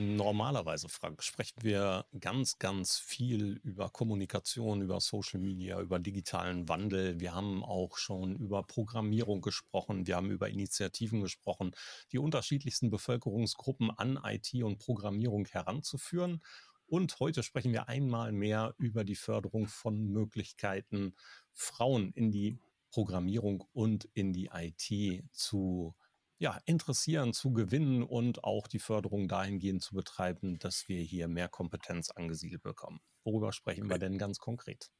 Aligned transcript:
Normalerweise, 0.00 0.88
Frank, 0.88 1.24
sprechen 1.24 1.60
wir 1.60 2.06
ganz, 2.20 2.60
ganz 2.60 2.98
viel 2.98 3.58
über 3.64 3.90
Kommunikation, 3.90 4.80
über 4.80 5.00
Social 5.00 5.40
Media, 5.40 5.80
über 5.80 5.98
digitalen 5.98 6.68
Wandel. 6.68 7.18
Wir 7.18 7.34
haben 7.34 7.64
auch 7.64 7.96
schon 7.96 8.36
über 8.36 8.62
Programmierung 8.62 9.40
gesprochen. 9.40 10.06
Wir 10.06 10.14
haben 10.14 10.30
über 10.30 10.48
Initiativen 10.50 11.20
gesprochen, 11.20 11.72
die 12.12 12.18
unterschiedlichsten 12.18 12.90
Bevölkerungsgruppen 12.90 13.90
an 13.90 14.20
IT 14.22 14.62
und 14.62 14.78
Programmierung 14.78 15.46
heranzuführen. 15.46 16.44
Und 16.86 17.18
heute 17.18 17.42
sprechen 17.42 17.72
wir 17.72 17.88
einmal 17.88 18.30
mehr 18.30 18.76
über 18.78 19.02
die 19.02 19.16
Förderung 19.16 19.66
von 19.66 20.00
Möglichkeiten, 20.12 21.16
Frauen 21.52 22.12
in 22.12 22.30
die 22.30 22.56
Programmierung 22.92 23.64
und 23.72 24.08
in 24.14 24.32
die 24.32 24.48
IT 24.54 25.24
zu 25.32 25.96
ja, 26.38 26.58
interessieren, 26.66 27.32
zu 27.32 27.52
gewinnen 27.52 28.02
und 28.02 28.44
auch 28.44 28.68
die 28.68 28.78
Förderung 28.78 29.28
dahingehend 29.28 29.82
zu 29.82 29.94
betreiben, 29.94 30.58
dass 30.58 30.88
wir 30.88 31.00
hier 31.02 31.28
mehr 31.28 31.48
Kompetenz 31.48 32.10
angesiedelt 32.10 32.62
bekommen. 32.62 33.00
Worüber 33.24 33.52
sprechen 33.52 33.90
wir 33.90 33.98
denn 33.98 34.18
ganz 34.18 34.38
konkret? 34.38 34.90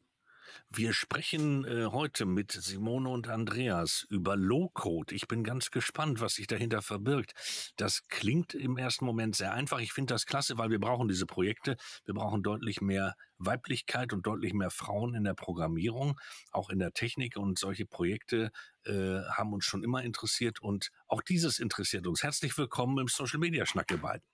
Wir 0.71 0.93
sprechen 0.93 1.65
äh, 1.65 1.87
heute 1.87 2.27
mit 2.27 2.53
Simone 2.53 3.09
und 3.09 3.29
Andreas 3.29 4.07
über 4.11 4.37
Low-Code. 4.37 5.15
Ich 5.15 5.29
bin 5.29 5.45
ganz 5.45 5.71
gespannt, 5.71 6.21
was 6.21 6.35
sich 6.35 6.47
dahinter 6.47 6.83
verbirgt. 6.83 7.35
Das 7.77 8.07
klingt 8.09 8.55
im 8.55 8.77
ersten 8.77 9.05
Moment 9.05 9.37
sehr 9.37 9.53
einfach. 9.53 9.81
Ich 9.81 9.93
finde 9.93 10.15
das 10.15 10.27
klasse, 10.27 10.59
weil 10.59 10.71
wir 10.71 10.81
brauchen 10.81 11.09
diese 11.09 11.27
Projekte. 11.27 11.77
Wir 12.05 12.15
brauchen 12.15 12.43
deutlich 12.43 12.81
mehr 12.81 13.15
Weiblichkeit 13.39 14.13
und 14.13 14.27
deutlich 14.27 14.53
mehr 14.53 14.71
Frauen 14.71 15.15
in 15.15 15.25
der 15.25 15.35
Programmierung, 15.35 16.19
auch 16.53 16.71
in 16.71 16.79
der 16.79 16.93
Technik. 16.93 17.37
Und 17.37 17.59
solche 17.59 17.87
Projekte 17.87 18.51
äh, 18.85 19.21
haben 19.31 19.53
uns 19.53 19.65
schon 19.65 19.83
immer 19.83 20.03
interessiert. 20.03 20.61
Und 20.61 20.91
auch 21.07 21.23
dieses 21.23 21.59
interessiert 21.59 22.07
uns. 22.07 22.23
Herzlich 22.23 22.57
willkommen 22.59 22.99
im 22.99 23.09
Social 23.09 23.39
Media 23.39 23.67
Schnack, 23.67 23.91
ihr 23.91 23.99
beiden. 23.99 24.25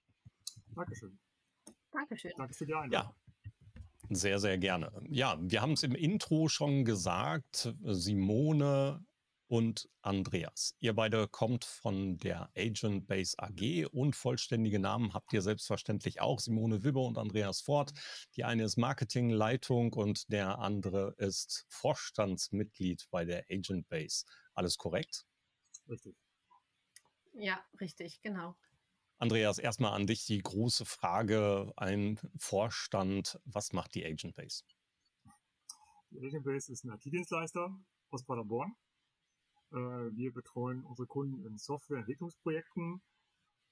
Dankeschön. 0.74 1.18
Dankeschön. 1.92 2.32
Danke 2.36 2.54
für 2.54 2.66
die 2.66 2.74
Einladung. 2.74 3.14
Ja, 3.14 3.16
sehr, 4.10 4.38
sehr 4.38 4.58
gerne. 4.58 4.92
Ja, 5.08 5.38
wir 5.40 5.62
haben 5.62 5.72
es 5.72 5.82
im 5.82 5.94
Intro 5.94 6.48
schon 6.48 6.84
gesagt, 6.84 7.74
Simone 7.82 9.04
und 9.46 9.88
Andreas. 10.02 10.74
Ihr 10.80 10.94
beide 10.94 11.28
kommt 11.28 11.64
von 11.64 12.16
der 12.18 12.50
Agent 12.56 13.06
Base 13.06 13.38
AG 13.38 13.86
und 13.92 14.16
vollständige 14.16 14.78
Namen 14.78 15.12
habt 15.14 15.32
ihr 15.32 15.42
selbstverständlich 15.42 16.20
auch. 16.20 16.40
Simone 16.40 16.82
Wibbe 16.82 17.00
und 17.00 17.18
Andreas 17.18 17.60
Ford. 17.60 17.92
Die 18.36 18.44
eine 18.44 18.64
ist 18.64 18.76
Marketingleitung 18.76 19.92
und 19.92 20.30
der 20.32 20.58
andere 20.58 21.14
ist 21.18 21.66
Vorstandsmitglied 21.68 23.06
bei 23.10 23.24
der 23.24 23.44
Agent 23.50 23.88
Base. 23.88 24.24
Alles 24.54 24.78
korrekt? 24.78 25.26
Richtig. 25.88 26.16
Ja, 27.34 27.64
richtig, 27.80 28.20
genau. 28.22 28.56
Andreas, 29.24 29.58
erstmal 29.58 29.94
an 29.94 30.06
dich 30.06 30.26
die 30.26 30.42
große 30.42 30.84
Frage, 30.84 31.72
ein 31.78 32.20
Vorstand, 32.36 33.40
was 33.46 33.72
macht 33.72 33.94
die 33.94 34.04
Agent 34.04 34.34
Base? 34.34 34.64
Die 36.10 36.18
Agent 36.18 36.44
Base 36.44 36.70
ist 36.70 36.84
ein 36.84 36.90
IT-Dienstleister 36.90 37.74
aus 38.10 38.22
Paderborn. 38.22 38.76
Äh, 39.72 39.76
wir 39.76 40.30
betreuen 40.30 40.84
unsere 40.84 41.06
Kunden 41.06 41.42
in 41.46 41.56
Softwareentwicklungsprojekten 41.56 43.00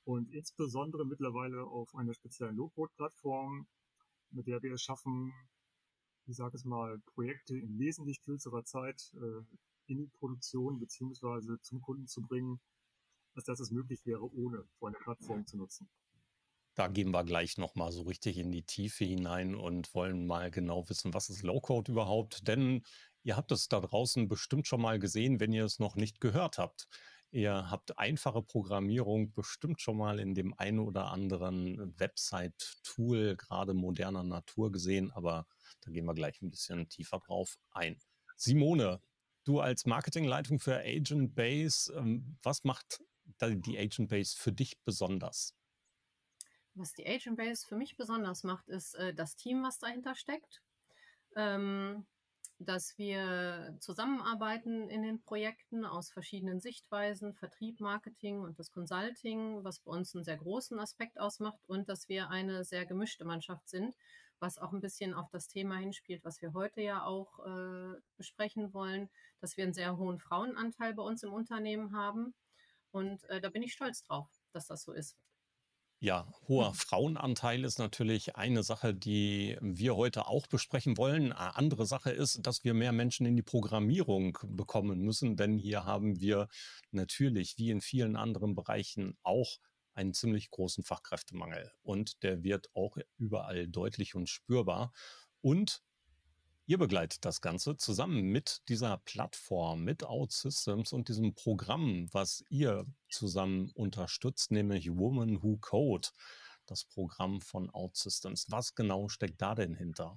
und 0.05 0.31
insbesondere 0.31 1.05
mittlerweile 1.05 1.65
auf 1.65 1.95
einer 1.97 2.15
speziellen 2.15 2.57
Low-Code-Plattform, 2.57 3.67
mit 4.31 4.47
der 4.47 4.63
wir 4.63 4.73
es 4.73 4.81
schaffen, 4.81 5.35
ich 6.25 6.37
sage 6.37 6.57
es 6.57 6.65
mal, 6.65 6.99
Projekte 7.05 7.59
in 7.59 7.79
wesentlich 7.79 8.23
kürzerer 8.23 8.65
Zeit 8.65 9.13
äh, 9.17 9.45
in 9.93 9.99
die 9.99 10.09
Produktion 10.19 10.81
beziehungsweise 10.81 11.61
zum 11.61 11.83
Kunden 11.83 12.07
zu 12.07 12.23
bringen, 12.23 12.59
als 13.35 13.45
dass 13.45 13.61
es 13.61 13.71
möglich 13.71 14.05
wäre, 14.05 14.23
ohne 14.35 14.65
so 14.79 14.87
eine 14.87 14.97
Plattform 14.97 15.47
zu 15.47 15.57
nutzen. 15.57 15.89
Da 16.75 16.89
gehen 16.89 17.11
wir 17.11 17.25
gleich 17.25 17.59
nochmal 17.59 17.93
so 17.93 18.03
richtig 18.03 18.39
in 18.39 18.51
die 18.51 18.63
Tiefe 18.63 19.05
hinein 19.05 19.55
und 19.55 19.95
wollen 19.95 20.27
mal 20.27 20.51
genau 20.51 20.89
wissen, 20.89 21.13
was 21.13 21.29
ist 21.29 21.43
Low-Code 21.43 21.93
überhaupt? 21.93 22.49
Denn 22.49 22.83
ihr 23.23 23.37
habt 23.37 23.53
es 23.53 23.69
da 23.69 23.81
draußen 23.81 24.27
bestimmt 24.27 24.67
schon 24.67 24.81
mal 24.81 24.99
gesehen, 24.99 25.39
wenn 25.39 25.53
ihr 25.53 25.67
es 25.67 25.79
noch 25.79 25.97
nicht 25.97 26.21
gehört 26.21 26.57
habt. 26.57 26.89
Ihr 27.31 27.71
habt 27.71 27.99
einfache 27.99 28.43
Programmierung 28.43 29.33
bestimmt 29.33 29.81
schon 29.81 29.97
mal 29.97 30.19
in 30.19 30.35
dem 30.35 30.53
einen 30.59 30.79
oder 30.79 31.11
anderen 31.11 31.99
Website-Tool, 31.99 33.37
gerade 33.37 33.75
moderner 33.75 34.23
Natur 34.23 34.71
gesehen, 34.71 35.11
aber 35.13 35.47
da 35.81 35.91
gehen 35.91 36.05
wir 36.05 36.15
gleich 36.15 36.41
ein 36.43 36.51
bisschen 36.51 36.89
tiefer 36.89 37.21
drauf 37.21 37.57
ein. 37.71 37.99
Simone, 38.37 39.01
du 39.45 39.61
als 39.61 39.87
Marketingleitung 39.87 40.59
für 40.59 40.77
Agent 40.79 41.35
Base, 41.35 41.93
ähm, 41.97 42.37
was 42.43 42.65
macht 42.65 43.03
die 43.41 43.79
Agent 43.79 44.09
Base 44.11 44.37
für 44.37 44.53
dich 44.53 44.81
besonders? 44.85 45.55
Was 46.75 46.95
die 46.95 47.07
Agent 47.07 47.37
Base 47.37 47.67
für 47.67 47.77
mich 47.77 47.97
besonders 47.97 48.45
macht, 48.45 48.69
ist 48.69 48.95
äh, 48.95 49.13
das 49.13 49.37
Team, 49.37 49.63
was 49.63 49.79
dahinter 49.79 50.15
steckt. 50.15 50.63
Ähm, 51.37 52.07
dass 52.65 52.97
wir 52.97 53.77
zusammenarbeiten 53.81 54.89
in 54.89 55.03
den 55.03 55.21
Projekten 55.21 55.85
aus 55.85 56.11
verschiedenen 56.11 56.61
Sichtweisen, 56.61 57.35
Vertrieb, 57.35 57.81
Marketing 57.81 58.41
und 58.41 58.59
das 58.59 58.71
Consulting, 58.71 59.65
was 59.65 59.81
bei 59.81 59.91
uns 59.91 60.15
einen 60.15 60.25
sehr 60.25 60.37
großen 60.37 60.79
Aspekt 60.79 61.19
ausmacht 61.19 61.59
und 61.67 61.89
dass 61.89 62.09
wir 62.09 62.31
eine 62.31 62.65
sehr 62.65 62.87
gemischte 62.87 63.25
Mannschaft 63.25 63.69
sind, 63.69 63.97
was 64.39 64.59
auch 64.59 64.73
ein 64.73 64.81
bisschen 64.81 65.15
auf 65.15 65.29
das 65.31 65.49
Thema 65.49 65.77
hinspielt, 65.77 66.25
was 66.25 66.41
wir 66.43 66.53
heute 66.53 66.81
ja 66.83 67.05
auch 67.05 67.41
äh, 67.47 68.01
besprechen 68.17 68.73
wollen, 68.73 69.09
dass 69.41 69.57
wir 69.57 69.65
einen 69.65 69.73
sehr 69.73 69.97
hohen 69.97 70.19
Frauenanteil 70.19 70.95
bei 70.95 71.03
uns 71.03 71.23
im 71.23 71.33
Unternehmen 71.33 71.97
haben 71.97 72.35
und 72.93 73.25
äh, 73.25 73.41
da 73.41 73.51
bin 73.51 73.63
ich 73.63 73.73
stolz 73.73 74.03
drauf, 74.03 74.29
dass 74.53 74.67
das 74.67 74.83
so 74.83 74.93
ist. 74.93 75.17
Ja, 76.05 76.27
hoher. 76.49 76.75
Frauenanteil 76.75 77.63
ist 77.63 77.79
natürlich 77.79 78.35
eine 78.35 78.65
Sache, 78.65 78.93
die 78.93 79.57
wir 79.61 79.95
heute 79.95 80.27
auch 80.27 80.49
besprechen 80.49 80.97
wollen. 80.97 81.33
Eine 81.33 81.55
andere 81.55 81.87
Sache 81.87 82.11
ist, 82.11 82.45
dass 82.45 82.65
wir 82.65 82.75
mehr 82.75 82.91
Menschen 82.91 83.25
in 83.25 83.37
die 83.37 83.43
Programmierung 83.45 84.37
bekommen 84.43 84.99
müssen, 85.03 85.37
denn 85.37 85.59
hier 85.59 85.85
haben 85.85 86.21
wir 86.21 86.49
natürlich, 86.91 87.57
wie 87.57 87.71
in 87.71 87.81
vielen 87.81 88.17
anderen 88.17 88.57
Bereichen, 88.57 89.17
auch 89.23 89.59
einen 89.95 90.13
ziemlich 90.13 90.51
großen 90.51 90.83
Fachkräftemangel. 90.83 91.71
Und 91.83 92.25
der 92.25 92.43
wird 92.43 92.67
auch 92.75 92.97
überall 93.17 93.69
deutlich 93.69 94.17
und 94.17 94.29
spürbar. 94.29 94.93
Und 95.41 95.85
Ihr 96.67 96.79
begleitet 96.79 97.25
das 97.25 97.41
Ganze 97.41 97.77
zusammen 97.77 98.23
mit 98.23 98.63
dieser 98.69 98.99
Plattform, 98.99 99.83
mit 99.83 100.05
OutSystems 100.05 100.93
und 100.93 101.09
diesem 101.09 101.35
Programm, 101.35 102.09
was 102.13 102.45
ihr 102.51 102.87
zusammen 103.11 103.71
unterstützt, 103.75 104.53
nämlich 104.53 104.89
Woman 104.97 105.43
Who 105.43 105.59
Code, 105.59 106.09
das 106.67 106.85
Programm 106.85 107.41
von 107.41 107.69
OutSystems. 107.75 108.47
Was 108.51 108.77
genau 108.77 109.09
steckt 109.09 109.43
da 109.43 109.57
denn 109.57 109.75
hinter? 109.75 110.15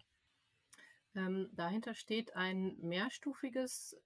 Ähm, 1.15 1.50
dahinter 1.53 1.95
steht 1.95 2.36
ein 2.36 2.77
mehrstufiges 2.80 3.98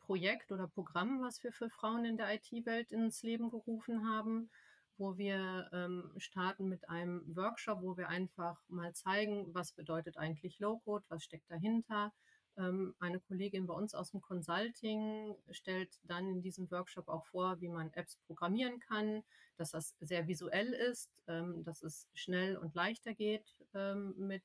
Projekt 0.00 0.52
oder 0.52 0.68
Programm, 0.68 1.22
was 1.22 1.42
wir 1.42 1.52
für 1.52 1.70
Frauen 1.70 2.04
in 2.04 2.18
der 2.18 2.34
IT-Welt 2.34 2.92
ins 2.92 3.22
Leben 3.22 3.48
gerufen 3.48 4.06
haben 4.06 4.50
wo 4.98 5.18
wir 5.18 5.68
ähm, 5.72 6.12
starten 6.16 6.68
mit 6.68 6.88
einem 6.88 7.22
Workshop, 7.36 7.82
wo 7.82 7.96
wir 7.96 8.08
einfach 8.08 8.60
mal 8.68 8.92
zeigen, 8.94 9.54
was 9.54 9.72
bedeutet 9.72 10.16
eigentlich 10.16 10.58
Low-Code, 10.58 11.04
was 11.08 11.24
steckt 11.24 11.50
dahinter. 11.50 12.12
Ähm, 12.58 12.94
eine 13.00 13.20
Kollegin 13.20 13.66
bei 13.66 13.74
uns 13.74 13.94
aus 13.94 14.12
dem 14.12 14.22
Consulting 14.22 15.36
stellt 15.50 15.98
dann 16.04 16.28
in 16.28 16.42
diesem 16.42 16.70
Workshop 16.70 17.08
auch 17.08 17.26
vor, 17.26 17.60
wie 17.60 17.68
man 17.68 17.92
Apps 17.92 18.16
programmieren 18.26 18.80
kann, 18.80 19.22
dass 19.56 19.72
das 19.72 19.94
sehr 20.00 20.26
visuell 20.26 20.72
ist, 20.72 21.10
ähm, 21.28 21.64
dass 21.64 21.82
es 21.82 22.08
schnell 22.14 22.56
und 22.56 22.74
leichter 22.74 23.14
geht 23.14 23.54
ähm, 23.74 24.14
mit 24.16 24.44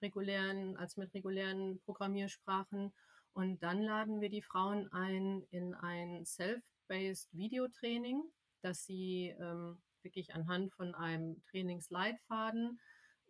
regulären, 0.00 0.76
als 0.76 0.96
mit 0.96 1.12
regulären 1.14 1.80
Programmiersprachen. 1.84 2.92
Und 3.32 3.62
dann 3.64 3.82
laden 3.82 4.20
wir 4.20 4.28
die 4.28 4.42
Frauen 4.42 4.92
ein 4.92 5.42
in 5.50 5.74
ein 5.74 6.24
Self-Based 6.24 7.28
Videotraining, 7.32 8.22
dass 8.64 8.84
sie 8.84 9.34
ähm, 9.38 9.78
wirklich 10.02 10.34
anhand 10.34 10.72
von 10.72 10.94
einem 10.94 11.42
Trainingsleitfaden 11.50 12.80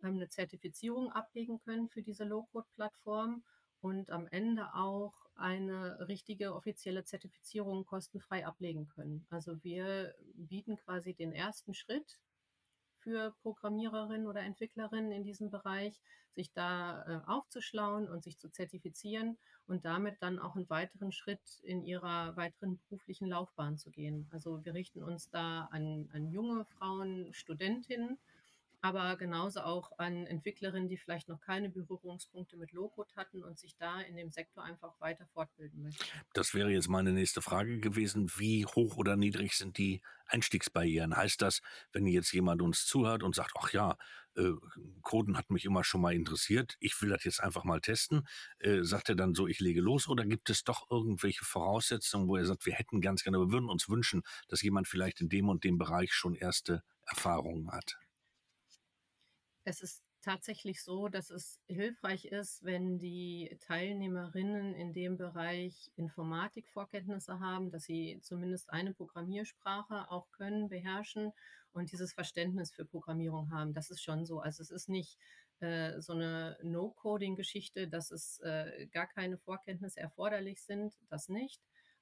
ähm, 0.03 0.15
eine 0.15 0.29
Zertifizierung 0.29 1.11
ablegen 1.11 1.59
können 1.59 1.89
für 1.89 2.01
diese 2.01 2.23
Low-Code-Plattform 2.23 3.43
und 3.81 4.09
am 4.09 4.27
Ende 4.27 4.73
auch 4.73 5.13
eine 5.35 6.07
richtige 6.07 6.55
offizielle 6.55 7.03
Zertifizierung 7.03 7.85
kostenfrei 7.85 8.45
ablegen 8.45 8.87
können. 8.87 9.27
Also 9.29 9.61
wir 9.63 10.15
bieten 10.33 10.77
quasi 10.77 11.13
den 11.13 11.33
ersten 11.33 11.73
Schritt 11.73 12.17
für 13.05 13.35
Programmiererinnen 13.43 14.25
oder 14.25 14.41
Entwicklerinnen 14.41 15.11
in 15.11 15.23
diesem 15.23 15.51
Bereich, 15.51 16.01
sich 16.33 16.51
da 16.51 17.05
äh, 17.07 17.29
aufzuschlauen 17.29 18.09
und 18.09 18.23
sich 18.23 18.39
zu 18.39 18.49
zertifizieren 18.49 19.37
und 19.67 19.85
damit 19.85 20.21
dann 20.21 20.39
auch 20.39 20.55
einen 20.55 20.69
weiteren 20.69 21.11
Schritt 21.11 21.61
in 21.63 21.83
ihrer 21.83 22.35
weiteren 22.35 22.79
beruflichen 22.89 23.27
Laufbahn 23.27 23.77
zu 23.77 23.91
gehen. 23.91 24.27
Also 24.31 24.65
wir 24.65 24.73
richten 24.73 25.03
uns 25.03 25.29
da 25.29 25.69
an, 25.71 26.09
an 26.13 26.27
junge 26.31 26.65
Frauen, 26.65 27.31
Studentinnen, 27.31 28.17
aber 28.85 29.15
genauso 29.17 29.61
auch 29.61 29.97
an 29.97 30.27
Entwicklerinnen, 30.27 30.87
die 30.87 30.97
vielleicht 30.97 31.27
noch 31.27 31.41
keine 31.41 31.69
Berührungspunkte 31.69 32.55
mit 32.55 32.71
Low-Code 32.71 33.15
hatten 33.15 33.43
und 33.43 33.57
sich 33.57 33.75
da 33.77 33.99
in 34.01 34.15
dem 34.15 34.29
Sektor 34.29 34.63
einfach 34.63 35.01
weiter 35.01 35.25
fortbilden 35.33 35.81
möchten. 35.81 36.05
Das 36.35 36.53
wäre 36.53 36.69
jetzt 36.69 36.87
meine 36.87 37.11
nächste 37.11 37.41
Frage 37.41 37.79
gewesen. 37.79 38.29
Wie 38.37 38.63
hoch 38.63 38.97
oder 38.97 39.15
niedrig 39.15 39.53
sind 39.53 39.79
die 39.79 40.03
Einstiegsbarrieren? 40.27 41.17
Heißt 41.17 41.41
das, 41.41 41.61
wenn 41.93 42.05
jetzt 42.05 42.31
jemand 42.31 42.61
uns 42.61 42.85
zuhört 42.85 43.23
und 43.23 43.33
sagt, 43.33 43.53
ach 43.59 43.73
ja, 43.73 43.97
äh, 44.35 44.51
Coden 45.01 45.35
hat 45.35 45.49
mich 45.49 45.65
immer 45.65 45.83
schon 45.83 46.01
mal 46.01 46.13
interessiert, 46.13 46.75
ich 46.79 47.01
will 47.01 47.09
das 47.09 47.23
jetzt 47.23 47.41
einfach 47.41 47.63
mal 47.63 47.81
testen, 47.81 48.27
äh, 48.59 48.83
sagt 48.83 49.09
er 49.09 49.15
dann 49.15 49.33
so, 49.33 49.47
ich 49.47 49.61
lege 49.61 49.81
los 49.81 50.07
oder 50.07 50.25
gibt 50.27 50.51
es 50.51 50.63
doch 50.63 50.91
irgendwelche 50.91 51.43
Voraussetzungen, 51.43 52.27
wo 52.27 52.35
er 52.35 52.45
sagt, 52.45 52.67
wir 52.67 52.73
hätten 52.73 53.01
ganz 53.01 53.23
gerne, 53.23 53.39
wir 53.39 53.51
würden 53.51 53.69
uns 53.69 53.89
wünschen, 53.89 54.21
dass 54.47 54.61
jemand 54.61 54.87
vielleicht 54.87 55.21
in 55.21 55.29
dem 55.29 55.49
und 55.49 55.63
dem 55.63 55.79
Bereich 55.79 56.13
schon 56.13 56.35
erste 56.35 56.83
Erfahrungen 57.07 57.71
hat? 57.71 57.97
Es 59.65 59.81
ist 59.81 60.03
tatsächlich 60.21 60.83
so, 60.83 61.07
dass 61.07 61.31
es 61.31 61.59
hilfreich 61.67 62.25
ist, 62.25 62.63
wenn 62.63 62.99
die 62.99 63.57
Teilnehmerinnen 63.61 64.75
in 64.75 64.93
dem 64.93 65.17
Bereich 65.17 65.91
Informatikvorkenntnisse 65.95 67.39
haben, 67.39 67.71
dass 67.71 67.85
sie 67.85 68.19
zumindest 68.21 68.69
eine 68.71 68.93
Programmiersprache 68.93 70.11
auch 70.11 70.31
können, 70.31 70.69
beherrschen 70.69 71.31
und 71.73 71.91
dieses 71.91 72.13
Verständnis 72.13 72.71
für 72.71 72.85
Programmierung 72.85 73.51
haben. 73.51 73.73
Das 73.73 73.89
ist 73.89 74.03
schon 74.03 74.25
so. 74.25 74.39
Also 74.39 74.61
es 74.61 74.69
ist 74.69 74.87
nicht 74.87 75.17
äh, 75.61 75.99
so 75.99 76.13
eine 76.13 76.57
No-Coding-Geschichte, 76.61 77.87
dass 77.87 78.11
es 78.11 78.39
äh, 78.41 78.85
gar 78.91 79.07
keine 79.07 79.39
Vorkenntnisse 79.39 79.99
erforderlich 79.99 80.61
sind, 80.61 80.93
das 81.09 81.27
nicht. 81.27 81.59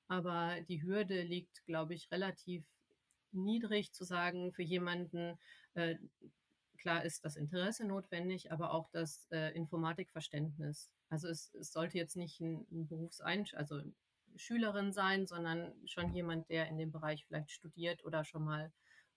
Aber 0.09 0.59
die 0.67 0.83
Hürde 0.83 1.21
liegt, 1.21 1.65
glaube 1.65 1.93
ich, 1.93 2.11
relativ 2.11 2.65
niedrig 3.31 3.93
zu 3.93 4.03
sagen, 4.03 4.51
für 4.51 4.63
jemanden, 4.63 5.39
äh, 5.75 5.95
klar 6.77 7.03
ist 7.03 7.25
das 7.25 7.35
Interesse 7.35 7.85
notwendig, 7.85 8.51
aber 8.51 8.73
auch 8.73 8.89
das 8.89 9.25
äh, 9.31 9.53
Informatikverständnis. 9.55 10.89
Also 11.09 11.27
es, 11.27 11.53
es, 11.53 11.71
sollte 11.71 11.97
jetzt 11.97 12.15
nicht 12.15 12.39
ein, 12.39 12.65
ein 12.71 12.87
Berufseinsch, 12.87 13.53
also 13.53 13.81
Schülerin 14.35 14.91
sein, 14.91 15.27
sondern 15.27 15.73
schon 15.85 16.13
jemand, 16.13 16.49
der 16.49 16.67
in 16.67 16.77
dem 16.77 16.91
Bereich 16.91 17.25
vielleicht 17.25 17.51
studiert 17.51 18.03
oder 18.03 18.25
schon 18.25 18.43
mal 18.43 18.71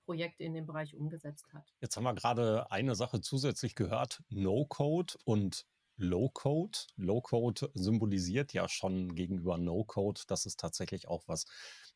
Projekte 0.04 0.44
in 0.44 0.54
dem 0.54 0.66
Bereich 0.66 0.94
umgesetzt 0.94 1.52
hat. 1.52 1.74
Jetzt 1.80 1.96
haben 1.96 2.04
wir 2.04 2.14
gerade 2.14 2.70
eine 2.70 2.94
Sache 2.94 3.20
zusätzlich 3.20 3.74
gehört, 3.74 4.22
No-Code 4.28 5.14
und 5.24 5.66
Low-Code. 5.96 6.78
Low-Code 6.96 7.70
symbolisiert 7.74 8.52
ja 8.52 8.68
schon 8.68 9.14
gegenüber 9.14 9.58
No-Code, 9.58 10.22
dass 10.26 10.46
es 10.46 10.56
tatsächlich 10.56 11.08
auch 11.08 11.26
was 11.26 11.46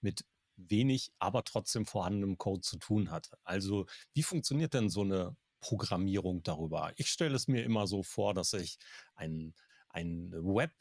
mit 0.01 0.25
wenig, 0.57 1.13
aber 1.19 1.45
trotzdem 1.45 1.87
vorhandenem 1.87 2.37
Code 2.39 2.63
zu 2.63 2.79
tun 2.79 3.11
hat. 3.11 3.31
Also 3.45 3.87
wie 4.13 4.23
funktioniert 4.23 4.75
denn 4.75 4.91
so 4.91 5.03
eine 5.03 5.37
Programmierung 5.61 6.43
darüber. 6.43 6.93
Ich 6.97 7.09
stelle 7.09 7.37
es 7.37 7.49
mir 7.49 7.65
immer 7.65 7.87
so 7.87 8.03
vor, 8.03 8.35
dass 8.35 8.53
ich 8.53 8.79
ein, 9.15 9.55
ein 9.89 10.33
Web 10.33 10.73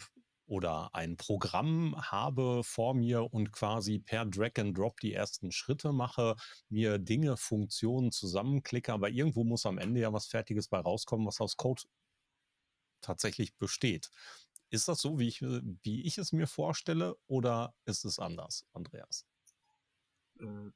oder 0.50 0.94
ein 0.96 1.16
Programm 1.16 1.96
habe 1.98 2.64
vor 2.64 2.96
mir 2.96 3.32
und 3.32 3.52
quasi 3.52 4.00
per 4.00 4.26
Drag 4.26 4.58
and 4.58 4.76
Drop 4.76 5.00
die 5.00 5.14
ersten 5.14 5.52
Schritte 5.52 5.94
mache, 5.94 6.36
mir 6.70 6.98
Dinge, 6.98 7.38
Funktionen 7.38 8.12
zusammenklicke, 8.12 8.92
aber 8.92 9.10
irgendwo 9.10 9.44
muss 9.44 9.68
am 9.68 9.78
Ende 9.78 10.02
ja 10.02 10.12
was 10.12 10.26
Fertiges 10.26 10.68
bei 10.68 10.80
rauskommen, 10.80 11.28
was 11.28 11.40
aus 11.40 11.56
Code 11.56 11.84
tatsächlich 13.02 13.56
besteht. 13.58 14.10
Ist 14.72 14.88
das 14.88 15.02
so, 15.02 15.20
wie 15.20 15.28
ich, 15.28 15.42
wie 15.42 16.04
ich 16.04 16.18
es 16.18 16.32
mir 16.32 16.48
vorstelle, 16.48 17.16
oder 17.28 17.76
ist 17.86 18.06
es 18.06 18.20
anders, 18.20 18.66
Andreas? 18.74 19.26
Äh, 20.40 20.72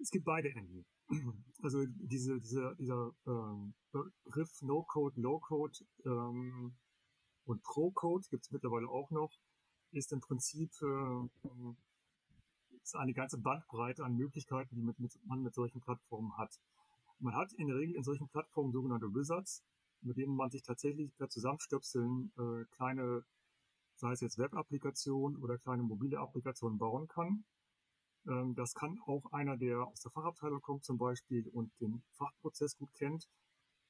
es 0.00 0.10
gibt 0.10 0.24
beide 0.24 0.50
Enden. 0.50 0.86
Also 1.60 1.84
diese, 1.86 2.38
diese, 2.38 2.76
dieser 2.76 3.12
ähm, 3.26 3.74
Begriff 3.90 4.62
No-Code, 4.62 5.20
Low-Code 5.20 5.78
ähm, 6.04 6.76
und 7.46 7.62
Pro-Code 7.64 8.28
gibt 8.30 8.44
es 8.44 8.52
mittlerweile 8.52 8.88
auch 8.88 9.10
noch, 9.10 9.32
ist 9.90 10.12
im 10.12 10.20
Prinzip 10.20 10.70
äh, 10.82 11.48
ist 12.82 12.94
eine 12.94 13.12
ganze 13.12 13.38
Bandbreite 13.38 14.04
an 14.04 14.16
Möglichkeiten, 14.16 14.74
die 14.76 14.82
mit, 14.82 14.98
mit, 14.98 15.18
man 15.26 15.42
mit 15.42 15.54
solchen 15.54 15.80
Plattformen 15.80 16.36
hat. 16.36 16.58
Man 17.18 17.34
hat 17.34 17.52
in 17.54 17.66
der 17.66 17.76
Regel 17.76 17.96
in 17.96 18.04
solchen 18.04 18.28
Plattformen 18.28 18.72
sogenannte 18.72 19.12
Wizards, 19.14 19.62
mit 20.02 20.16
denen 20.16 20.36
man 20.36 20.50
sich 20.50 20.62
tatsächlich 20.62 21.14
per 21.16 21.28
Zusammenstöpseln 21.28 22.30
äh, 22.38 22.64
kleine, 22.76 23.24
sei 23.96 24.12
es 24.12 24.20
jetzt 24.20 24.38
Web-Applikationen 24.38 25.36
oder 25.42 25.58
kleine 25.58 25.82
mobile 25.82 26.18
Applikationen 26.18 26.78
bauen 26.78 27.08
kann. 27.08 27.44
Ähm, 28.26 28.54
das 28.54 28.74
kann 28.74 28.98
auch 29.06 29.32
einer, 29.32 29.56
der 29.56 29.86
aus 29.86 30.00
der 30.00 30.10
Fachabteilung 30.12 30.60
kommt 30.60 30.84
zum 30.84 30.98
Beispiel 30.98 31.48
und 31.48 31.70
den 31.80 32.02
Fachprozess 32.12 32.76
gut 32.76 32.92
kennt 32.94 33.28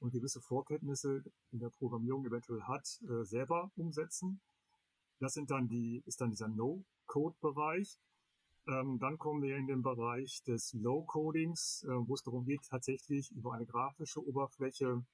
und 0.00 0.12
gewisse 0.12 0.40
Vorkenntnisse 0.40 1.24
in 1.50 1.58
der 1.58 1.70
Programmierung 1.70 2.24
eventuell 2.26 2.62
hat, 2.62 3.00
äh, 3.08 3.24
selber 3.24 3.70
umsetzen. 3.76 4.40
Das 5.20 5.34
sind 5.34 5.50
dann 5.50 5.68
die, 5.68 6.02
ist 6.06 6.20
dann 6.20 6.30
dieser 6.30 6.48
No-Code-Bereich. 6.48 7.98
Ähm, 8.68 8.98
dann 9.00 9.18
kommen 9.18 9.42
wir 9.42 9.56
in 9.56 9.66
den 9.66 9.82
Bereich 9.82 10.42
des 10.44 10.72
Low-Codings, 10.74 11.84
äh, 11.84 12.08
wo 12.08 12.14
es 12.14 12.22
darum 12.22 12.44
geht, 12.44 12.60
tatsächlich 12.68 13.32
über 13.32 13.54
eine 13.54 13.66
grafische 13.66 14.24
Oberfläche 14.24 15.04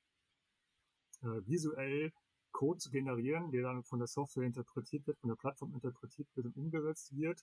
äh, 1.23 1.47
visuell 1.47 2.13
Code 2.53 2.79
zu 2.79 2.91
generieren, 2.91 3.51
der 3.51 3.63
dann 3.63 3.83
von 3.85 3.99
der 3.99 4.09
Software 4.09 4.45
interpretiert 4.45 5.07
wird, 5.07 5.19
von 5.19 5.29
der 5.29 5.37
Plattform 5.37 5.73
interpretiert 5.73 6.29
wird 6.35 6.47
und 6.47 6.57
umgesetzt 6.57 7.17
wird 7.17 7.43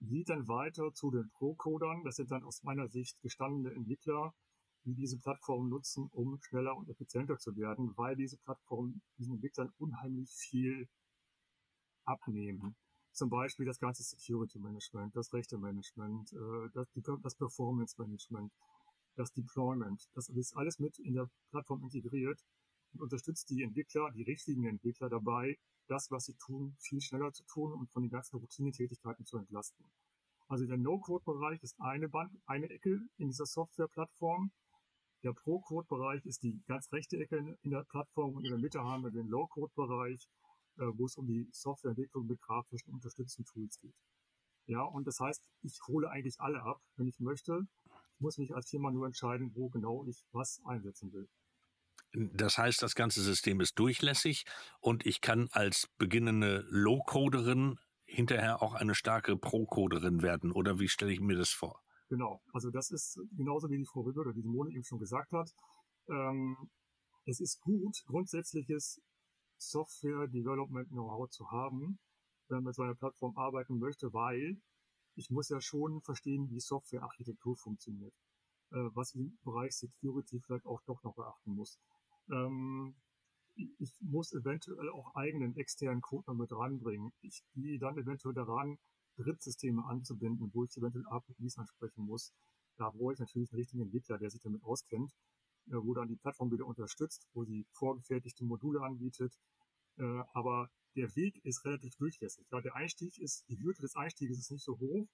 geht 0.00 0.28
dann 0.28 0.48
weiter 0.48 0.92
zu 0.94 1.10
den 1.10 1.30
Pro-Codern. 1.30 2.04
Das 2.04 2.16
sind 2.16 2.30
dann 2.30 2.44
aus 2.44 2.62
meiner 2.62 2.88
Sicht 2.88 3.20
gestandene 3.20 3.74
Entwickler, 3.74 4.34
die 4.84 4.94
diese 4.94 5.18
Plattform 5.18 5.68
nutzen, 5.68 6.08
um 6.12 6.38
schneller 6.42 6.76
und 6.76 6.88
effizienter 6.88 7.38
zu 7.38 7.54
werden, 7.56 7.92
weil 7.96 8.16
diese 8.16 8.38
Plattformen 8.38 9.02
diesen 9.18 9.34
Entwicklern 9.34 9.72
unheimlich 9.78 10.30
viel 10.30 10.88
abnehmen. 12.04 12.76
Zum 13.12 13.28
Beispiel 13.28 13.66
das 13.66 13.78
ganze 13.78 14.02
Security 14.02 14.58
Management, 14.58 15.14
das 15.14 15.32
Rechte 15.32 15.58
Management, 15.58 16.32
äh, 16.32 16.70
das, 16.72 16.88
das 17.22 17.34
Performance 17.34 18.00
Management, 18.00 18.52
das 19.16 19.32
Deployment. 19.32 20.08
Das 20.14 20.28
ist 20.28 20.56
alles 20.56 20.78
mit 20.78 20.98
in 21.00 21.14
der 21.14 21.28
Plattform 21.50 21.82
integriert 21.82 22.40
und 22.92 23.02
unterstützt 23.02 23.50
die 23.50 23.62
Entwickler, 23.62 24.10
die 24.12 24.22
richtigen 24.22 24.64
Entwickler 24.66 25.08
dabei, 25.08 25.58
das, 25.86 26.10
was 26.10 26.24
sie 26.24 26.34
tun, 26.34 26.76
viel 26.78 27.00
schneller 27.00 27.32
zu 27.32 27.44
tun 27.44 27.72
und 27.72 27.90
von 27.90 28.02
den 28.02 28.10
ganzen 28.10 28.36
Routinetätigkeiten 28.38 29.24
zu 29.24 29.38
entlasten. 29.38 29.84
Also 30.48 30.66
der 30.66 30.78
No-Code-Bereich 30.78 31.62
ist 31.62 31.80
eine, 31.80 32.08
Band, 32.08 32.32
eine 32.46 32.68
Ecke 32.70 33.00
in 33.18 33.28
dieser 33.28 33.46
Software-Plattform. 33.46 34.50
Der 35.22 35.32
Pro-Code-Bereich 35.32 36.24
ist 36.26 36.42
die 36.42 36.60
ganz 36.66 36.90
rechte 36.92 37.18
Ecke 37.18 37.58
in 37.62 37.70
der 37.70 37.84
Plattform 37.84 38.34
und 38.34 38.44
in 38.44 38.50
der 38.50 38.60
Mitte 38.60 38.80
haben 38.82 39.04
wir 39.04 39.10
den 39.10 39.28
Low-Code-Bereich, 39.28 40.28
äh, 40.78 40.86
wo 40.94 41.06
es 41.06 41.16
um 41.16 41.26
die 41.26 41.48
Softwareentwicklung 41.52 42.26
mit 42.26 42.40
grafischen 42.40 42.92
unterstützenden 42.92 43.52
Tools 43.52 43.78
geht. 43.80 43.94
Ja, 44.66 44.82
und 44.82 45.06
das 45.06 45.18
heißt, 45.20 45.42
ich 45.62 45.78
hole 45.88 46.08
eigentlich 46.10 46.40
alle 46.40 46.62
ab, 46.62 46.80
wenn 46.96 47.08
ich 47.08 47.18
möchte. 47.20 47.66
Ich 48.14 48.20
muss 48.20 48.38
mich 48.38 48.54
als 48.54 48.70
Firma 48.70 48.90
nur 48.90 49.06
entscheiden, 49.06 49.52
wo 49.54 49.68
genau 49.68 50.04
ich 50.06 50.24
was 50.32 50.60
einsetzen 50.64 51.12
will. 51.12 51.28
Das 52.12 52.58
heißt, 52.58 52.82
das 52.82 52.94
ganze 52.94 53.22
System 53.22 53.60
ist 53.60 53.78
durchlässig 53.78 54.44
und 54.80 55.06
ich 55.06 55.20
kann 55.20 55.48
als 55.52 55.88
beginnende 55.98 56.66
Low-Coderin 56.68 57.78
hinterher 58.04 58.62
auch 58.62 58.74
eine 58.74 58.94
starke 58.94 59.36
Pro-Coderin 59.36 60.22
werden. 60.22 60.52
Oder 60.52 60.78
wie 60.80 60.88
stelle 60.88 61.12
ich 61.12 61.20
mir 61.20 61.36
das 61.36 61.50
vor? 61.50 61.80
Genau, 62.08 62.42
also 62.52 62.70
das 62.70 62.90
ist 62.90 63.20
genauso 63.36 63.70
wie 63.70 63.78
die 63.78 63.86
Frau 63.86 64.00
Rübe 64.00 64.20
oder 64.20 64.32
die 64.32 64.42
Simone 64.42 64.72
eben 64.72 64.82
schon 64.82 64.98
gesagt 64.98 65.30
hat. 65.30 65.48
Ähm, 66.08 66.56
es 67.24 67.38
ist 67.38 67.60
gut, 67.60 68.02
grundsätzliches 68.06 69.00
Software-Development-Know-how 69.58 71.30
zu 71.30 71.48
haben, 71.52 72.00
wenn 72.48 72.56
man 72.56 72.64
mit 72.64 72.74
so 72.74 72.82
einer 72.82 72.96
Plattform 72.96 73.36
arbeiten 73.36 73.78
möchte, 73.78 74.12
weil 74.12 74.60
ich 75.14 75.30
muss 75.30 75.48
ja 75.50 75.60
schon 75.60 76.00
verstehen, 76.00 76.50
wie 76.50 76.58
Software-Architektur 76.58 77.56
funktioniert, 77.56 78.14
äh, 78.72 78.88
was 78.94 79.14
im 79.14 79.38
Bereich 79.44 79.76
Security 79.76 80.40
vielleicht 80.40 80.66
auch 80.66 80.82
doch 80.86 81.02
noch 81.04 81.14
beachten 81.14 81.52
muss. 81.52 81.78
Ähm, 82.30 82.94
ich 83.78 83.92
muss 84.00 84.32
eventuell 84.32 84.88
auch 84.90 85.14
eigenen 85.14 85.56
externen 85.56 86.00
Code 86.00 86.24
noch 86.28 86.34
mit 86.34 86.52
ranbringen. 86.52 87.12
Ich 87.20 87.42
gehe 87.54 87.78
dann 87.78 87.98
eventuell 87.98 88.34
daran, 88.34 88.78
Drittsysteme 89.16 89.84
anzubinden, 89.84 90.50
wo 90.54 90.64
ich 90.64 90.76
eventuell 90.76 91.04
APIs 91.08 91.58
ansprechen 91.58 92.04
muss. 92.04 92.32
Da 92.76 92.90
brauche 92.90 93.12
ich 93.12 93.18
natürlich 93.18 93.52
einen 93.52 93.60
richtigen 93.60 93.82
Entwickler, 93.82 94.18
der 94.18 94.30
sich 94.30 94.40
damit 94.40 94.62
auskennt, 94.62 95.12
äh, 95.66 95.74
wo 95.74 95.92
dann 95.94 96.08
die 96.08 96.16
Plattform 96.16 96.50
wieder 96.50 96.66
unterstützt, 96.66 97.28
wo 97.34 97.44
sie 97.44 97.66
vorgefertigte 97.72 98.44
Module 98.44 98.80
anbietet. 98.80 99.34
Äh, 99.98 100.22
aber 100.32 100.70
der 100.96 101.14
Weg 101.14 101.44
ist 101.44 101.64
relativ 101.64 101.94
durchlässig. 101.96 102.46
Ja, 102.50 102.60
der 102.60 102.74
Einstieg 102.74 103.18
ist, 103.18 103.48
die 103.48 103.58
Hürde 103.62 103.82
des 103.82 103.96
Einstieges 103.96 104.38
ist 104.38 104.50
nicht 104.50 104.64
so 104.64 104.78
hoch. 104.78 105.06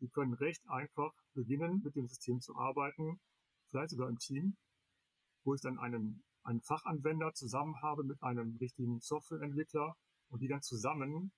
Sie 0.00 0.08
können 0.08 0.34
recht 0.34 0.68
einfach 0.68 1.12
beginnen, 1.34 1.80
mit 1.82 1.96
dem 1.96 2.06
System 2.06 2.40
zu 2.40 2.56
arbeiten, 2.56 3.20
vielleicht 3.70 3.90
sogar 3.90 4.08
im 4.08 4.18
Team, 4.18 4.56
wo 5.44 5.54
ich 5.54 5.60
dann 5.60 5.78
einen, 5.78 6.22
einen 6.44 6.60
Fachanwender 6.60 7.34
zusammen 7.34 7.80
habe 7.82 8.04
mit 8.04 8.22
einem 8.22 8.56
richtigen 8.60 9.00
Softwareentwickler 9.00 9.96
und 10.28 10.40
die 10.40 10.48
dann 10.48 10.62
zusammen 10.62 11.32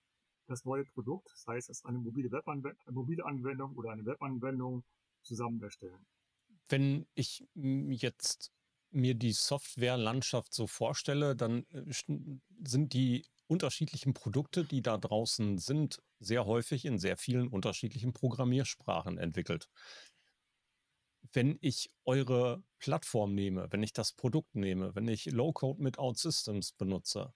das 0.46 0.64
neue 0.64 0.84
Produkt, 0.84 1.30
sei 1.34 1.56
es 1.56 1.84
eine 1.84 1.98
mobile, 1.98 2.30
Webanwendung, 2.30 2.94
mobile 2.94 3.24
Anwendung 3.24 3.74
oder 3.74 3.90
eine 3.90 4.04
Webanwendung, 4.04 4.84
zusammen 5.22 5.60
erstellen. 5.60 6.06
Wenn 6.68 7.06
ich 7.14 7.44
jetzt 7.54 8.52
mir 8.90 9.14
die 9.14 9.32
Softwarelandschaft 9.32 10.54
so 10.54 10.66
vorstelle, 10.66 11.36
dann 11.36 11.66
äh, 11.70 11.82
sind 12.64 12.92
die 12.92 13.26
unterschiedlichen 13.48 14.14
Produkte, 14.14 14.64
die 14.64 14.82
da 14.82 14.98
draußen 14.98 15.58
sind, 15.58 16.02
sehr 16.18 16.46
häufig 16.46 16.84
in 16.84 16.98
sehr 16.98 17.16
vielen 17.16 17.48
unterschiedlichen 17.48 18.12
Programmiersprachen 18.12 19.18
entwickelt. 19.18 19.68
Wenn 21.36 21.58
ich 21.60 21.92
eure 22.06 22.64
Plattform 22.78 23.34
nehme, 23.34 23.70
wenn 23.70 23.82
ich 23.82 23.92
das 23.92 24.14
Produkt 24.14 24.54
nehme, 24.54 24.94
wenn 24.94 25.06
ich 25.06 25.26
Low-Code 25.26 25.82
mit 25.82 25.98
OutSystems 25.98 26.72
benutze, 26.72 27.34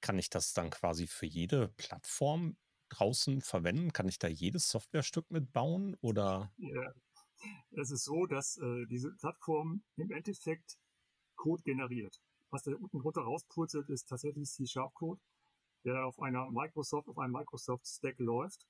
kann 0.00 0.20
ich 0.20 0.30
das 0.30 0.52
dann 0.52 0.70
quasi 0.70 1.08
für 1.08 1.26
jede 1.26 1.66
Plattform 1.70 2.56
draußen 2.90 3.40
verwenden? 3.40 3.92
Kann 3.92 4.06
ich 4.06 4.20
da 4.20 4.28
jedes 4.28 4.68
Softwarestück 4.68 5.28
mitbauen 5.32 5.96
oder? 6.00 6.52
Ja. 6.58 6.94
Es 7.72 7.90
ist 7.90 8.04
so, 8.04 8.24
dass 8.26 8.56
äh, 8.58 8.86
diese 8.86 9.10
Plattform 9.16 9.82
im 9.96 10.12
Endeffekt 10.12 10.78
Code 11.34 11.64
generiert. 11.64 12.20
Was 12.50 12.62
da 12.62 12.72
unten 12.76 13.00
drunter 13.00 13.22
rauspurzelt, 13.22 13.88
ist 13.88 14.08
tatsächlich 14.08 14.48
C-Sharp-Code, 14.48 15.20
der 15.84 16.06
auf 16.06 16.20
einer 16.20 16.48
Microsoft, 16.52 17.08
auf 17.08 17.18
einem 17.18 17.32
Microsoft-Stack 17.32 18.20
läuft. 18.20 18.64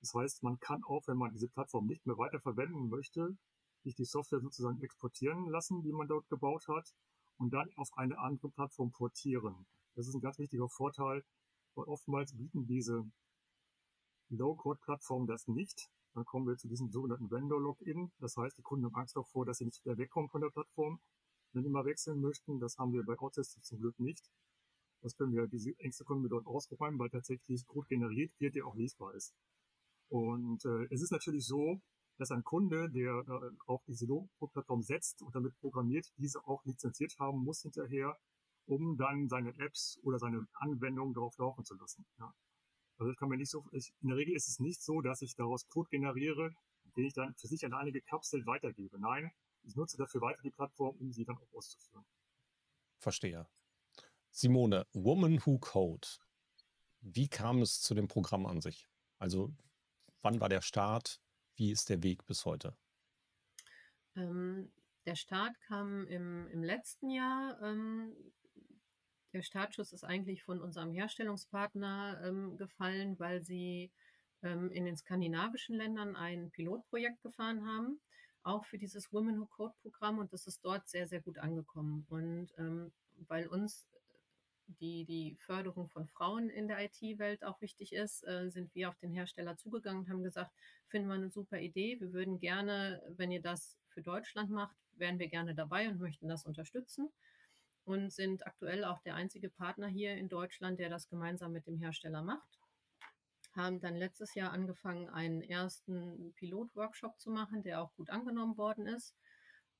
Das 0.00 0.14
heißt, 0.14 0.42
man 0.42 0.58
kann 0.58 0.82
auch, 0.82 1.06
wenn 1.06 1.16
man 1.16 1.32
diese 1.32 1.46
Plattform 1.46 1.86
nicht 1.86 2.04
mehr 2.06 2.18
weiter 2.18 2.40
verwenden 2.40 2.88
möchte, 2.88 3.36
sich 3.82 3.94
die 3.94 4.04
Software 4.04 4.40
sozusagen 4.40 4.80
exportieren 4.80 5.48
lassen, 5.48 5.82
die 5.82 5.92
man 5.92 6.08
dort 6.08 6.28
gebaut 6.28 6.66
hat, 6.68 6.94
und 7.38 7.52
dann 7.52 7.70
auf 7.76 7.88
eine 7.96 8.18
andere 8.18 8.50
Plattform 8.50 8.92
portieren. 8.92 9.66
Das 9.94 10.06
ist 10.06 10.14
ein 10.14 10.20
ganz 10.20 10.38
wichtiger 10.38 10.68
Vorteil, 10.68 11.24
weil 11.74 11.86
oftmals 11.86 12.36
bieten 12.36 12.66
diese 12.66 13.04
Low-Code-Plattformen 14.28 15.26
das 15.26 15.48
nicht. 15.48 15.90
Dann 16.14 16.24
kommen 16.24 16.46
wir 16.46 16.56
zu 16.56 16.68
diesem 16.68 16.90
sogenannten 16.90 17.30
Vendor-Login. 17.30 18.12
Das 18.18 18.36
heißt, 18.36 18.56
die 18.58 18.62
Kunden 18.62 18.84
haben 18.84 18.94
Angst 18.94 19.16
davor, 19.16 19.44
dass 19.44 19.58
sie 19.58 19.64
nicht 19.64 19.84
wieder 19.84 19.96
wegkommen 19.96 20.28
von 20.30 20.40
der 20.40 20.50
Plattform, 20.50 21.00
wenn 21.52 21.70
mal 21.70 21.84
wechseln 21.84 22.20
möchten. 22.20 22.60
Das 22.60 22.78
haben 22.78 22.92
wir 22.92 23.04
bei 23.04 23.18
Outsystem 23.18 23.62
zum 23.62 23.78
Glück 23.78 23.98
nicht. 23.98 24.30
Das 25.00 25.16
können 25.16 25.34
wir, 25.34 25.48
diese 25.48 25.76
Ängste 25.78 26.04
können 26.04 26.22
wir 26.22 26.30
dort 26.30 26.46
ausräumen, 26.46 26.98
weil 26.98 27.10
tatsächlich 27.10 27.66
Code 27.66 27.88
generiert 27.88 28.32
wird, 28.38 28.54
der 28.54 28.66
auch 28.66 28.76
lesbar 28.76 29.14
ist. 29.14 29.34
Und 30.08 30.64
äh, 30.64 30.86
es 30.90 31.02
ist 31.02 31.10
natürlich 31.10 31.44
so, 31.44 31.80
dass 32.22 32.30
ein 32.30 32.44
Kunde, 32.44 32.88
der 32.88 33.24
äh, 33.26 33.50
auf 33.66 33.82
diese 33.84 34.06
Low-Code-Plattform 34.06 34.82
setzt 34.82 35.22
und 35.22 35.34
damit 35.34 35.58
programmiert, 35.58 36.06
diese 36.16 36.46
auch 36.46 36.64
lizenziert 36.64 37.18
haben 37.18 37.42
muss 37.42 37.62
hinterher, 37.62 38.16
um 38.66 38.96
dann 38.96 39.28
seine 39.28 39.58
Apps 39.58 39.98
oder 40.04 40.20
seine 40.20 40.46
Anwendungen 40.52 41.14
darauf 41.14 41.36
laufen 41.38 41.64
zu 41.64 41.74
lassen. 41.74 42.06
Ja. 42.18 42.32
Also 42.98 43.10
ich 43.10 43.18
kann 43.18 43.28
mir 43.28 43.36
nicht 43.36 43.50
so, 43.50 43.64
ich, 43.72 43.92
in 44.00 44.08
der 44.08 44.16
Regel 44.16 44.36
ist 44.36 44.48
es 44.48 44.60
nicht 44.60 44.80
so, 44.82 45.00
dass 45.00 45.20
ich 45.20 45.34
daraus 45.34 45.68
Code 45.68 45.88
generiere, 45.90 46.54
den 46.96 47.06
ich 47.06 47.14
dann 47.14 47.34
für 47.34 47.48
sich 47.48 47.64
alleine 47.64 47.90
gekapselt 47.90 48.46
weitergebe. 48.46 49.00
Nein, 49.00 49.32
ich 49.64 49.74
nutze 49.74 49.96
dafür 49.96 50.20
weiter 50.20 50.40
die 50.42 50.50
Plattform, 50.50 50.96
um 51.00 51.12
sie 51.12 51.24
dann 51.24 51.36
auch 51.38 51.52
auszuführen. 51.52 52.04
Verstehe. 52.98 53.48
Simone, 54.30 54.86
Woman 54.92 55.44
Who 55.44 55.58
Code. 55.58 56.06
Wie 57.00 57.28
kam 57.28 57.62
es 57.62 57.80
zu 57.80 57.94
dem 57.94 58.06
Programm 58.06 58.46
an 58.46 58.60
sich? 58.60 58.88
Also 59.18 59.52
wann 60.20 60.40
war 60.40 60.48
der 60.48 60.62
Start? 60.62 61.20
Wie 61.56 61.70
ist 61.70 61.88
der 61.90 62.02
Weg 62.02 62.26
bis 62.26 62.44
heute? 62.44 62.76
Ähm, 64.16 64.70
der 65.06 65.16
Start 65.16 65.58
kam 65.62 66.06
im, 66.06 66.46
im 66.48 66.62
letzten 66.62 67.10
Jahr. 67.10 67.60
Ähm, 67.62 68.14
der 69.32 69.42
Startschuss 69.42 69.92
ist 69.92 70.04
eigentlich 70.04 70.42
von 70.42 70.60
unserem 70.60 70.92
Herstellungspartner 70.92 72.22
ähm, 72.24 72.56
gefallen, 72.56 73.18
weil 73.18 73.42
sie 73.42 73.90
ähm, 74.42 74.70
in 74.70 74.84
den 74.84 74.96
skandinavischen 74.96 75.76
Ländern 75.76 76.16
ein 76.16 76.50
Pilotprojekt 76.50 77.22
gefahren 77.22 77.66
haben, 77.66 78.00
auch 78.42 78.64
für 78.64 78.78
dieses 78.78 79.12
Women 79.12 79.40
Who 79.40 79.46
Code 79.46 79.74
Programm 79.82 80.18
und 80.18 80.32
das 80.32 80.46
ist 80.46 80.64
dort 80.64 80.88
sehr, 80.88 81.06
sehr 81.06 81.20
gut 81.20 81.38
angekommen. 81.38 82.06
Und 82.08 82.50
ähm, 82.58 82.92
weil 83.28 83.46
uns 83.46 83.86
die, 84.66 85.04
die 85.04 85.36
Förderung 85.40 85.88
von 85.88 86.06
Frauen 86.08 86.48
in 86.48 86.68
der 86.68 86.84
IT-Welt 86.84 87.44
auch 87.44 87.60
wichtig 87.60 87.92
ist, 87.92 88.26
äh, 88.26 88.50
sind 88.50 88.74
wir 88.74 88.88
auf 88.88 88.98
den 88.98 89.12
Hersteller 89.12 89.56
zugegangen 89.56 90.02
und 90.02 90.08
haben 90.08 90.22
gesagt, 90.22 90.52
finden 90.86 91.08
wir 91.08 91.14
eine 91.14 91.30
super 91.30 91.58
Idee. 91.58 91.98
Wir 92.00 92.12
würden 92.12 92.38
gerne, 92.38 93.02
wenn 93.16 93.30
ihr 93.30 93.42
das 93.42 93.76
für 93.88 94.02
Deutschland 94.02 94.50
macht, 94.50 94.76
wären 94.96 95.18
wir 95.18 95.28
gerne 95.28 95.54
dabei 95.54 95.88
und 95.88 96.00
möchten 96.00 96.28
das 96.28 96.44
unterstützen 96.44 97.10
und 97.84 98.12
sind 98.12 98.46
aktuell 98.46 98.84
auch 98.84 99.00
der 99.02 99.14
einzige 99.14 99.50
Partner 99.50 99.88
hier 99.88 100.14
in 100.16 100.28
Deutschland, 100.28 100.78
der 100.78 100.88
das 100.88 101.08
gemeinsam 101.08 101.52
mit 101.52 101.66
dem 101.66 101.78
Hersteller 101.78 102.22
macht. 102.22 102.58
Haben 103.54 103.80
dann 103.80 103.96
letztes 103.96 104.34
Jahr 104.34 104.52
angefangen, 104.52 105.08
einen 105.10 105.42
ersten 105.42 106.32
Pilotworkshop 106.36 107.18
zu 107.18 107.30
machen, 107.30 107.62
der 107.62 107.82
auch 107.82 107.92
gut 107.94 108.10
angenommen 108.10 108.56
worden 108.56 108.86
ist. 108.86 109.14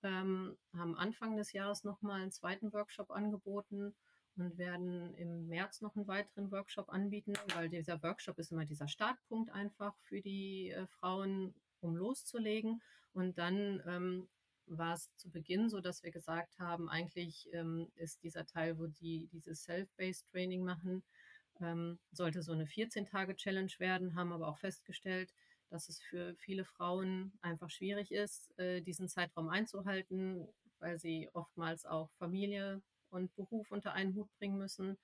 Ähm, 0.02 0.58
haben 0.76 0.96
Anfang 0.96 1.36
des 1.36 1.52
Jahres 1.52 1.84
nochmal 1.84 2.22
einen 2.22 2.32
zweiten 2.32 2.72
Workshop 2.72 3.10
angeboten 3.10 3.94
und 4.36 4.56
werden 4.58 5.14
im 5.14 5.48
März 5.48 5.80
noch 5.80 5.94
einen 5.94 6.06
weiteren 6.06 6.50
Workshop 6.50 6.88
anbieten, 6.88 7.34
weil 7.54 7.68
dieser 7.68 8.02
Workshop 8.02 8.38
ist 8.38 8.52
immer 8.52 8.64
dieser 8.64 8.88
Startpunkt 8.88 9.50
einfach 9.50 9.94
für 9.98 10.20
die 10.20 10.70
äh, 10.70 10.86
Frauen, 10.86 11.54
um 11.80 11.96
loszulegen. 11.96 12.80
Und 13.12 13.36
dann 13.38 13.82
ähm, 13.86 14.28
war 14.66 14.94
es 14.94 15.14
zu 15.16 15.30
Beginn 15.30 15.68
so, 15.68 15.80
dass 15.80 16.02
wir 16.02 16.10
gesagt 16.10 16.58
haben, 16.58 16.88
eigentlich 16.88 17.48
ähm, 17.52 17.90
ist 17.96 18.22
dieser 18.22 18.46
Teil, 18.46 18.78
wo 18.78 18.86
die 18.86 19.28
dieses 19.32 19.64
Self-Based 19.64 20.26
Training 20.30 20.64
machen, 20.64 21.02
ähm, 21.60 21.98
sollte 22.10 22.42
so 22.42 22.52
eine 22.52 22.64
14-Tage-Challenge 22.64 23.72
werden, 23.78 24.14
haben 24.14 24.32
aber 24.32 24.48
auch 24.48 24.58
festgestellt, 24.58 25.32
dass 25.68 25.88
es 25.88 26.00
für 26.00 26.34
viele 26.36 26.64
Frauen 26.64 27.32
einfach 27.40 27.70
schwierig 27.70 28.12
ist, 28.12 28.56
äh, 28.58 28.80
diesen 28.82 29.08
Zeitraum 29.08 29.48
einzuhalten, 29.48 30.48
weil 30.78 30.98
sie 30.98 31.30
oftmals 31.32 31.86
auch 31.86 32.10
Familie 32.18 32.82
und 33.12 33.34
Beruf 33.34 33.70
unter 33.70 33.92
einen 33.92 34.14
Hut 34.14 34.28
bringen 34.38 34.58
müssen. 34.58 34.98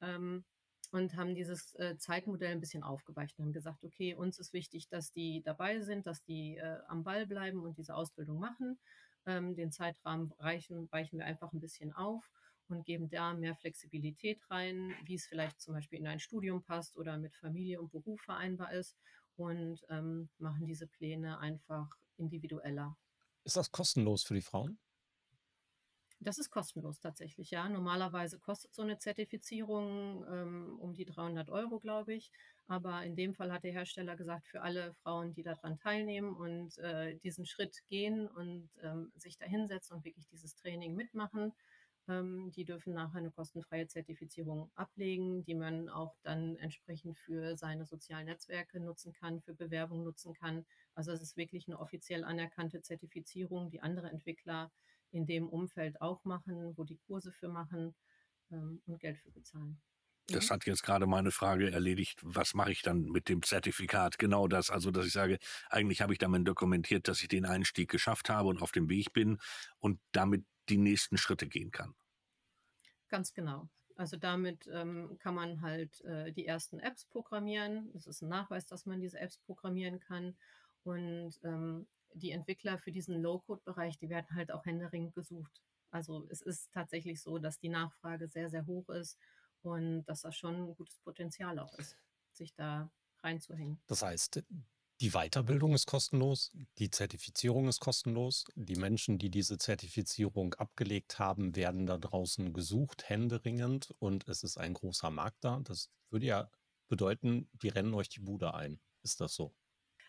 Ähm, 0.00 0.44
und 0.92 1.16
haben 1.16 1.34
dieses 1.34 1.74
äh, 1.74 1.96
Zeitmodell 1.98 2.52
ein 2.52 2.60
bisschen 2.60 2.82
aufgeweicht 2.82 3.38
und 3.38 3.46
haben 3.46 3.52
gesagt, 3.52 3.82
okay, 3.82 4.14
uns 4.14 4.38
ist 4.38 4.52
wichtig, 4.52 4.88
dass 4.88 5.10
die 5.10 5.42
dabei 5.42 5.80
sind, 5.80 6.06
dass 6.06 6.22
die 6.24 6.56
äh, 6.56 6.78
am 6.86 7.02
Ball 7.02 7.26
bleiben 7.26 7.60
und 7.60 7.76
diese 7.76 7.94
Ausbildung 7.94 8.38
machen. 8.38 8.78
Ähm, 9.26 9.56
den 9.56 9.72
Zeitrahmen 9.72 10.32
reichen, 10.38 10.88
weichen 10.92 11.18
wir 11.18 11.26
einfach 11.26 11.52
ein 11.52 11.60
bisschen 11.60 11.92
auf 11.92 12.30
und 12.68 12.84
geben 12.84 13.10
da 13.10 13.34
mehr 13.34 13.56
Flexibilität 13.56 14.40
rein, 14.50 14.94
wie 15.04 15.14
es 15.14 15.26
vielleicht 15.26 15.60
zum 15.60 15.74
Beispiel 15.74 15.98
in 15.98 16.06
ein 16.06 16.20
Studium 16.20 16.62
passt 16.62 16.96
oder 16.96 17.18
mit 17.18 17.34
Familie 17.34 17.80
und 17.80 17.90
Beruf 17.90 18.20
vereinbar 18.20 18.72
ist 18.72 18.96
und 19.36 19.84
ähm, 19.88 20.28
machen 20.38 20.66
diese 20.66 20.86
Pläne 20.86 21.38
einfach 21.38 21.88
individueller. 22.16 22.96
Ist 23.44 23.56
das 23.56 23.70
kostenlos 23.70 24.24
für 24.24 24.34
die 24.34 24.42
Frauen? 24.42 24.78
Das 26.20 26.38
ist 26.38 26.50
kostenlos 26.50 26.98
tatsächlich, 26.98 27.50
ja. 27.50 27.68
Normalerweise 27.68 28.38
kostet 28.38 28.74
so 28.74 28.82
eine 28.82 28.98
Zertifizierung 28.98 30.24
ähm, 30.28 30.78
um 30.78 30.94
die 30.94 31.04
300 31.04 31.50
Euro, 31.50 31.78
glaube 31.78 32.14
ich. 32.14 32.30
Aber 32.68 33.04
in 33.04 33.16
dem 33.16 33.34
Fall 33.34 33.52
hat 33.52 33.64
der 33.64 33.72
Hersteller 33.72 34.16
gesagt, 34.16 34.46
für 34.48 34.62
alle 34.62 34.94
Frauen, 34.94 35.34
die 35.34 35.42
daran 35.42 35.76
teilnehmen 35.78 36.34
und 36.34 36.78
äh, 36.78 37.16
diesen 37.18 37.44
Schritt 37.46 37.82
gehen 37.88 38.28
und 38.28 38.68
ähm, 38.82 39.12
sich 39.14 39.36
da 39.38 39.46
hinsetzen 39.46 39.96
und 39.96 40.04
wirklich 40.04 40.26
dieses 40.28 40.54
Training 40.56 40.94
mitmachen, 40.94 41.52
ähm, 42.08 42.50
die 42.52 42.64
dürfen 42.64 42.94
nachher 42.94 43.18
eine 43.18 43.30
kostenfreie 43.30 43.86
Zertifizierung 43.86 44.70
ablegen, 44.74 45.44
die 45.44 45.54
man 45.54 45.88
auch 45.88 46.16
dann 46.22 46.56
entsprechend 46.56 47.18
für 47.18 47.56
seine 47.56 47.84
sozialen 47.84 48.26
Netzwerke 48.26 48.80
nutzen 48.80 49.12
kann, 49.12 49.40
für 49.42 49.54
Bewerbung 49.54 50.02
nutzen 50.02 50.32
kann. 50.34 50.64
Also 50.94 51.12
es 51.12 51.20
ist 51.20 51.36
wirklich 51.36 51.68
eine 51.68 51.78
offiziell 51.78 52.24
anerkannte 52.24 52.80
Zertifizierung, 52.80 53.70
die 53.70 53.80
andere 53.82 54.08
Entwickler 54.08 54.70
in 55.10 55.26
dem 55.26 55.48
Umfeld 55.48 56.00
auch 56.00 56.24
machen, 56.24 56.76
wo 56.76 56.84
die 56.84 56.98
Kurse 57.06 57.32
für 57.32 57.48
machen 57.48 57.94
ähm, 58.50 58.82
und 58.86 59.00
Geld 59.00 59.18
für 59.18 59.30
bezahlen. 59.30 59.80
Das 60.28 60.48
mhm. 60.48 60.54
hat 60.54 60.66
jetzt 60.66 60.82
gerade 60.82 61.06
meine 61.06 61.30
Frage 61.30 61.70
erledigt. 61.70 62.18
Was 62.22 62.54
mache 62.54 62.72
ich 62.72 62.82
dann 62.82 63.02
mit 63.04 63.28
dem 63.28 63.42
Zertifikat? 63.42 64.18
Genau 64.18 64.48
das. 64.48 64.70
Also, 64.70 64.90
dass 64.90 65.06
ich 65.06 65.12
sage, 65.12 65.38
eigentlich 65.70 66.02
habe 66.02 66.12
ich 66.12 66.18
damit 66.18 66.46
dokumentiert, 66.46 67.08
dass 67.08 67.22
ich 67.22 67.28
den 67.28 67.46
Einstieg 67.46 67.90
geschafft 67.90 68.28
habe 68.28 68.48
und 68.48 68.60
auf 68.60 68.72
dem 68.72 68.88
Weg 68.88 69.12
bin 69.12 69.38
und 69.78 70.00
damit 70.12 70.44
die 70.68 70.78
nächsten 70.78 71.16
Schritte 71.16 71.46
gehen 71.46 71.70
kann. 71.70 71.94
Ganz 73.08 73.32
genau. 73.32 73.68
Also 73.94 74.16
damit 74.16 74.68
ähm, 74.70 75.16
kann 75.20 75.34
man 75.34 75.62
halt 75.62 76.02
äh, 76.02 76.32
die 76.32 76.46
ersten 76.46 76.80
Apps 76.80 77.06
programmieren. 77.06 77.90
Das 77.94 78.06
ist 78.06 78.20
ein 78.20 78.28
Nachweis, 78.28 78.66
dass 78.66 78.84
man 78.84 79.00
diese 79.00 79.18
Apps 79.18 79.38
programmieren 79.38 80.00
kann. 80.00 80.36
Und 80.82 81.40
ähm, 81.44 81.86
die 82.16 82.30
Entwickler 82.30 82.78
für 82.78 82.92
diesen 82.92 83.20
Low-Code-Bereich, 83.20 83.98
die 83.98 84.08
werden 84.08 84.34
halt 84.34 84.50
auch 84.50 84.64
händeringend 84.64 85.14
gesucht. 85.14 85.62
Also 85.90 86.26
es 86.30 86.40
ist 86.40 86.72
tatsächlich 86.72 87.20
so, 87.22 87.38
dass 87.38 87.58
die 87.58 87.68
Nachfrage 87.68 88.28
sehr, 88.28 88.50
sehr 88.50 88.66
hoch 88.66 88.88
ist 88.88 89.18
und 89.62 90.04
dass 90.04 90.22
das 90.22 90.36
schon 90.36 90.54
ein 90.54 90.74
gutes 90.74 90.98
Potenzial 90.98 91.58
auch 91.58 91.72
ist, 91.78 91.96
sich 92.32 92.54
da 92.54 92.90
reinzuhängen. 93.22 93.80
Das 93.86 94.02
heißt, 94.02 94.42
die 95.00 95.10
Weiterbildung 95.10 95.74
ist 95.74 95.86
kostenlos, 95.86 96.52
die 96.78 96.90
Zertifizierung 96.90 97.68
ist 97.68 97.80
kostenlos. 97.80 98.46
Die 98.54 98.76
Menschen, 98.76 99.18
die 99.18 99.30
diese 99.30 99.58
Zertifizierung 99.58 100.54
abgelegt 100.54 101.18
haben, 101.18 101.54
werden 101.54 101.86
da 101.86 101.98
draußen 101.98 102.54
gesucht, 102.54 103.08
händeringend 103.08 103.94
und 103.98 104.26
es 104.26 104.42
ist 104.42 104.56
ein 104.56 104.72
großer 104.72 105.10
Markt 105.10 105.44
da. 105.44 105.60
Das 105.60 105.90
würde 106.08 106.26
ja 106.26 106.50
bedeuten, 106.88 107.48
die 107.52 107.68
rennen 107.68 107.92
euch 107.92 108.08
die 108.08 108.20
Bude 108.20 108.54
ein. 108.54 108.80
Ist 109.02 109.20
das 109.20 109.34
so? 109.34 109.54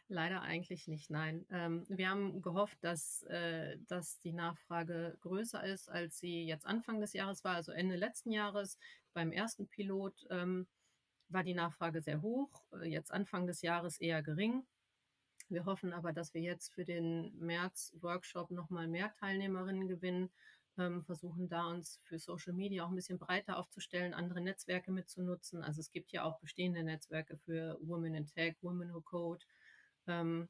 Leider 0.09 0.41
eigentlich 0.41 0.87
nicht, 0.87 1.09
nein. 1.09 1.45
Ähm, 1.51 1.85
wir 1.89 2.09
haben 2.09 2.41
gehofft, 2.41 2.77
dass, 2.81 3.23
äh, 3.23 3.77
dass 3.87 4.19
die 4.21 4.31
Nachfrage 4.31 5.17
größer 5.19 5.63
ist, 5.65 5.89
als 5.89 6.19
sie 6.19 6.45
jetzt 6.45 6.65
Anfang 6.65 7.01
des 7.01 7.11
Jahres 7.11 7.43
war, 7.43 7.55
also 7.55 7.73
Ende 7.73 7.97
letzten 7.97 8.31
Jahres. 8.31 8.77
Beim 9.13 9.33
ersten 9.33 9.67
Pilot 9.67 10.25
ähm, 10.29 10.65
war 11.27 11.43
die 11.43 11.53
Nachfrage 11.53 12.01
sehr 12.01 12.21
hoch, 12.21 12.63
äh, 12.71 12.87
jetzt 12.87 13.11
Anfang 13.11 13.47
des 13.47 13.61
Jahres 13.61 13.99
eher 13.99 14.23
gering. 14.23 14.65
Wir 15.49 15.65
hoffen 15.65 15.91
aber, 15.91 16.13
dass 16.13 16.33
wir 16.33 16.41
jetzt 16.41 16.73
für 16.73 16.85
den 16.85 17.37
März-Workshop 17.39 18.51
nochmal 18.51 18.87
mehr 18.87 19.13
Teilnehmerinnen 19.19 19.89
gewinnen, 19.89 20.29
ähm, 20.77 21.03
versuchen 21.03 21.49
da 21.49 21.67
uns 21.67 21.99
für 22.03 22.19
Social 22.19 22.53
Media 22.53 22.85
auch 22.85 22.89
ein 22.89 22.95
bisschen 22.95 23.17
breiter 23.17 23.57
aufzustellen, 23.57 24.13
andere 24.13 24.39
Netzwerke 24.39 24.91
mitzunutzen. 24.91 25.63
Also 25.63 25.81
es 25.81 25.91
gibt 25.91 26.11
ja 26.13 26.23
auch 26.23 26.39
bestehende 26.39 26.83
Netzwerke 26.83 27.37
für 27.37 27.77
Women 27.81 28.15
in 28.15 28.27
Tech, 28.27 28.55
Women 28.61 28.93
Who 28.93 29.01
Code. 29.01 29.45
Ähm, 30.07 30.49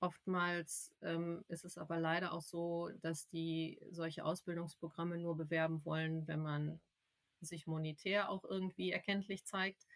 oftmals 0.00 0.92
ähm, 1.02 1.44
ist 1.48 1.64
es 1.64 1.78
aber 1.78 1.98
leider 1.98 2.32
auch 2.32 2.42
so, 2.42 2.90
dass 3.00 3.26
die 3.26 3.80
solche 3.90 4.24
Ausbildungsprogramme 4.24 5.18
nur 5.18 5.36
bewerben 5.36 5.84
wollen, 5.84 6.26
wenn 6.28 6.40
man 6.40 6.80
sich 7.40 7.66
monetär 7.66 8.30
auch 8.30 8.44
irgendwie 8.44 8.90
erkenntlich 8.90 9.44
zeigt. 9.44 9.86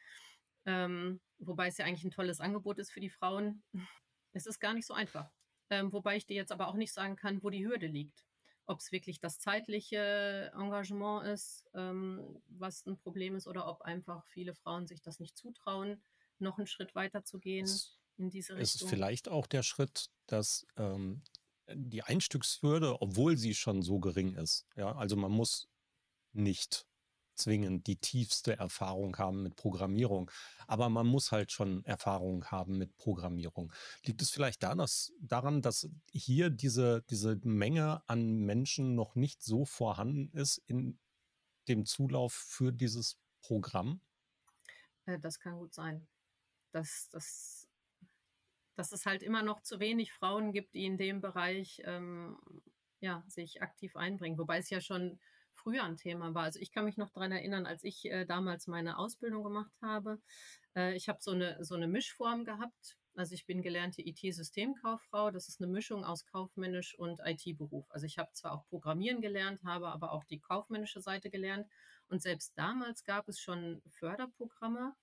Ähm, 0.65 1.21
wobei 1.39 1.69
es 1.69 1.79
ja 1.79 1.85
eigentlich 1.85 2.05
ein 2.05 2.11
tolles 2.11 2.41
Angebot 2.41 2.79
ist 2.79 2.93
für 2.93 3.01
die 3.01 3.11
Frauen. 3.11 3.63
Es 4.35 4.47
ist 4.47 4.61
gar 4.61 4.73
nicht 4.73 4.87
so 4.87 4.95
einfach. 4.95 5.31
Ähm, 5.69 5.93
wobei 5.93 6.17
ich 6.17 6.25
dir 6.25 6.37
jetzt 6.37 6.53
aber 6.53 6.69
auch 6.69 6.75
nicht 6.75 6.95
sagen 6.95 7.17
kann, 7.17 7.43
wo 7.43 7.51
die 7.51 7.67
Hürde 7.67 7.87
liegt. 7.87 8.25
Ob 8.65 8.79
es 8.79 8.93
wirklich 8.93 9.21
das 9.21 9.41
zeitliche 9.41 10.51
Engagement 10.55 11.27
ist, 11.27 11.67
ähm, 11.75 12.41
was 12.47 12.87
ein 12.87 12.97
Problem 12.97 13.37
ist, 13.37 13.47
oder 13.47 13.67
ob 13.69 13.83
einfach 13.83 14.25
viele 14.25 14.55
Frauen 14.55 14.87
sich 14.87 15.03
das 15.03 15.21
nicht 15.21 15.37
zutrauen, 15.37 16.03
noch 16.39 16.57
einen 16.57 16.67
Schritt 16.67 16.95
weiter 16.95 17.25
zu 17.25 17.41
gehen 17.41 17.65
es, 17.65 18.02
in 18.17 18.31
diese 18.31 18.57
Richtung. 18.57 18.87
Ist 18.87 18.91
vielleicht 18.91 19.29
auch 19.29 19.47
der 19.47 19.63
Schritt, 19.63 20.11
dass 20.27 20.67
ähm, 20.77 21.23
die 21.73 22.03
Einstiegshürde, 22.03 23.01
obwohl 23.01 23.37
sie 23.37 23.55
schon 23.55 23.83
so 23.83 23.99
gering 23.99 24.35
ist, 24.35 24.67
ja, 24.77 24.95
also 24.95 25.17
man 25.17 25.33
muss 25.33 25.69
nicht 26.33 26.87
zwingend 27.35 27.87
die 27.87 27.97
tiefste 27.97 28.57
Erfahrung 28.57 29.17
haben 29.17 29.43
mit 29.43 29.57
Programmierung, 29.57 30.31
aber 30.67 30.89
man 30.89 31.07
muss 31.07 31.33
halt 31.33 31.51
schon 31.51 31.85
Erfahrung 31.85 32.45
haben 32.47 32.79
mit 32.79 32.97
Programmierung. 32.97 33.73
Liegt 34.05 34.23
es 34.23 34.31
vielleicht 34.31 34.63
dass, 34.63 35.13
daran, 35.21 35.63
dass 35.63 35.89
hier 36.13 36.51
diese, 36.51 37.03
diese 37.11 37.41
Menge 37.43 38.03
an 38.07 38.39
Menschen 38.41 38.95
noch 38.95 39.15
nicht 39.15 39.43
so 39.43 39.65
vorhanden 39.65 40.31
ist 40.37 40.59
in 40.67 40.99
dem 41.69 41.87
Zulauf 41.87 42.33
für 42.33 42.73
dieses 42.73 43.19
Programm? 43.41 44.01
Äh, 45.07 45.19
das 45.19 45.39
kann 45.39 45.59
gut 45.59 45.75
sein. 45.75 46.07
Das, 46.73 47.09
das, 47.11 47.62
dass 48.75 48.93
es 48.93 49.07
halt 49.07 49.23
immer 49.23 49.43
noch 49.43 49.63
zu 49.63 49.81
wenig 49.81 50.13
Frauen 50.13 50.53
gibt, 50.53 50.75
die 50.75 50.87
in 50.87 50.97
dem 50.97 51.21
Bereich 51.21 51.83
ähm, 51.85 52.39
ja, 53.01 53.25
sich 53.29 53.63
aktiv 53.63 53.97
einbringen. 53.97 54.39
Wobei 54.39 54.59
es 54.59 54.71
ja 54.71 54.81
schon 54.81 55.19
früher 55.55 55.85
ein 55.85 55.97
Thema 55.97 56.35
war. 56.35 56.45
Also 56.45 56.61
ich 56.61 56.73
kann 56.73 56.85
mich 56.85 56.97
noch 56.97 57.11
daran 57.11 57.33
erinnern, 57.33 57.67
als 57.67 57.85
ich 57.85 58.05
äh, 58.07 58.25
damals 58.25 58.67
meine 58.67 58.99
Ausbildung 58.99 59.45
gemacht 59.45 59.73
habe. 59.81 60.21
Äh, 60.75 60.97
ich 60.97 61.09
habe 61.09 61.19
so 61.21 61.33
eine, 61.33 61.63
so 61.65 61.75
eine 61.75 61.89
Mischform 61.89 62.45
gehabt. 62.45 62.97
Also 63.15 63.35
ich 63.35 63.45
bin 63.45 63.61
gelernte 63.61 64.03
IT-Systemkauffrau. 64.03 65.31
Das 65.31 65.49
ist 65.49 65.61
eine 65.61 65.71
Mischung 65.71 66.05
aus 66.05 66.25
kaufmännisch 66.27 66.99
und 66.99 67.21
IT-Beruf. 67.25 67.91
Also 67.91 68.07
ich 68.07 68.19
habe 68.19 68.33
zwar 68.33 68.53
auch 68.53 68.67
Programmieren 68.69 69.21
gelernt, 69.21 69.63
habe 69.65 69.89
aber 69.89 70.13
auch 70.13 70.25
die 70.25 70.41
kaufmännische 70.41 71.01
Seite 71.01 71.29
gelernt. 71.31 71.69
Und 72.09 72.23
selbst 72.23 72.53
damals 72.57 73.05
gab 73.05 73.29
es 73.29 73.39
schon 73.39 73.83
Förderprogramme 73.91 74.95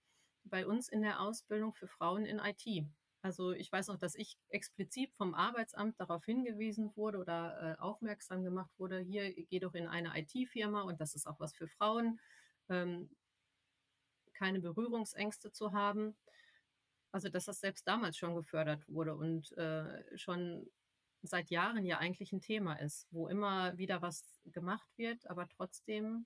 bei 0.43 0.65
uns 0.65 0.89
in 0.89 1.01
der 1.01 1.21
Ausbildung 1.21 1.73
für 1.73 1.87
Frauen 1.87 2.25
in 2.25 2.39
IT. 2.39 2.85
Also 3.21 3.51
ich 3.51 3.71
weiß 3.71 3.87
noch, 3.89 3.97
dass 3.97 4.15
ich 4.15 4.37
explizit 4.49 5.13
vom 5.13 5.33
Arbeitsamt 5.33 5.99
darauf 5.99 6.23
hingewiesen 6.23 6.95
wurde 6.95 7.17
oder 7.19 7.77
äh, 7.77 7.81
aufmerksam 7.81 8.43
gemacht 8.43 8.71
wurde, 8.77 8.99
hier 8.99 9.33
geh 9.33 9.59
doch 9.59 9.73
in 9.73 9.87
eine 9.87 10.17
IT-Firma 10.17 10.83
und 10.83 11.01
das 11.01 11.15
ist 11.15 11.27
auch 11.27 11.39
was 11.39 11.53
für 11.53 11.67
Frauen, 11.67 12.19
ähm, 12.69 13.09
keine 14.33 14.61
Berührungsängste 14.61 15.51
zu 15.51 15.73
haben. 15.73 16.15
Also 17.11 17.27
dass 17.29 17.45
das 17.45 17.59
selbst 17.59 17.87
damals 17.87 18.17
schon 18.17 18.35
gefördert 18.35 18.87
wurde 18.87 19.15
und 19.15 19.51
äh, 19.57 20.17
schon 20.17 20.69
seit 21.21 21.49
Jahren 21.49 21.85
ja 21.85 21.97
eigentlich 21.97 22.31
ein 22.31 22.41
Thema 22.41 22.75
ist, 22.75 23.07
wo 23.11 23.27
immer 23.27 23.77
wieder 23.77 24.01
was 24.01 24.39
gemacht 24.45 24.87
wird, 24.95 25.29
aber 25.29 25.49
trotzdem 25.49 26.25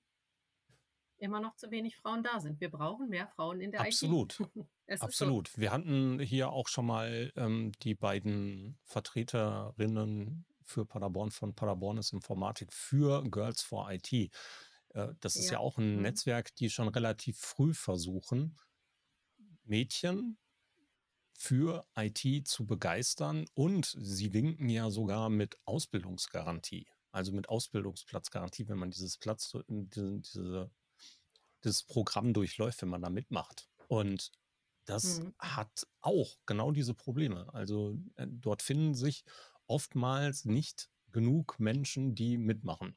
immer 1.24 1.40
noch 1.40 1.56
zu 1.56 1.70
wenig 1.70 1.96
Frauen 1.96 2.22
da 2.22 2.40
sind. 2.40 2.60
Wir 2.60 2.70
brauchen 2.70 3.08
mehr 3.08 3.26
Frauen 3.26 3.60
in 3.60 3.72
der 3.72 3.80
Absolut. 3.80 4.38
IT. 4.86 5.02
Absolut. 5.02 5.48
So. 5.48 5.60
Wir 5.60 5.72
hatten 5.72 6.20
hier 6.20 6.50
auch 6.50 6.68
schon 6.68 6.86
mal 6.86 7.32
ähm, 7.36 7.72
die 7.82 7.94
beiden 7.94 8.78
Vertreterinnen 8.84 10.46
für 10.64 10.86
Paderborn 10.86 11.30
von 11.30 11.54
Paderborn 11.54 11.98
ist 11.98 12.12
Informatik 12.12 12.72
für 12.72 13.22
Girls 13.30 13.62
for 13.62 13.90
IT. 13.90 14.12
Äh, 14.12 14.28
das 15.20 15.36
ist 15.36 15.46
ja. 15.46 15.54
ja 15.54 15.58
auch 15.58 15.78
ein 15.78 15.96
mhm. 15.96 16.02
Netzwerk, 16.02 16.54
die 16.56 16.70
schon 16.70 16.88
relativ 16.88 17.38
früh 17.38 17.74
versuchen, 17.74 18.56
Mädchen 19.64 20.38
für 21.36 21.84
IT 21.96 22.46
zu 22.46 22.66
begeistern 22.66 23.46
und 23.54 23.94
sie 23.98 24.32
winken 24.32 24.68
ja 24.68 24.90
sogar 24.90 25.30
mit 25.30 25.58
Ausbildungsgarantie, 25.64 26.86
also 27.10 27.32
mit 27.32 27.48
Ausbildungsplatzgarantie, 27.48 28.68
wenn 28.68 28.78
man 28.78 28.90
dieses 28.90 29.18
Platz, 29.18 29.56
diese, 29.68 30.20
diese 30.20 30.70
das 31.64 31.82
Programm 31.82 32.32
durchläuft, 32.32 32.82
wenn 32.82 32.88
man 32.88 33.02
da 33.02 33.10
mitmacht. 33.10 33.68
Und 33.88 34.30
das 34.86 35.20
mhm. 35.20 35.34
hat 35.38 35.86
auch 36.00 36.36
genau 36.46 36.70
diese 36.72 36.94
Probleme. 36.94 37.52
Also 37.52 37.96
äh, 38.16 38.26
dort 38.28 38.62
finden 38.62 38.94
sich 38.94 39.24
oftmals 39.66 40.44
nicht 40.44 40.90
genug 41.10 41.58
Menschen, 41.58 42.14
die 42.14 42.36
mitmachen. 42.36 42.96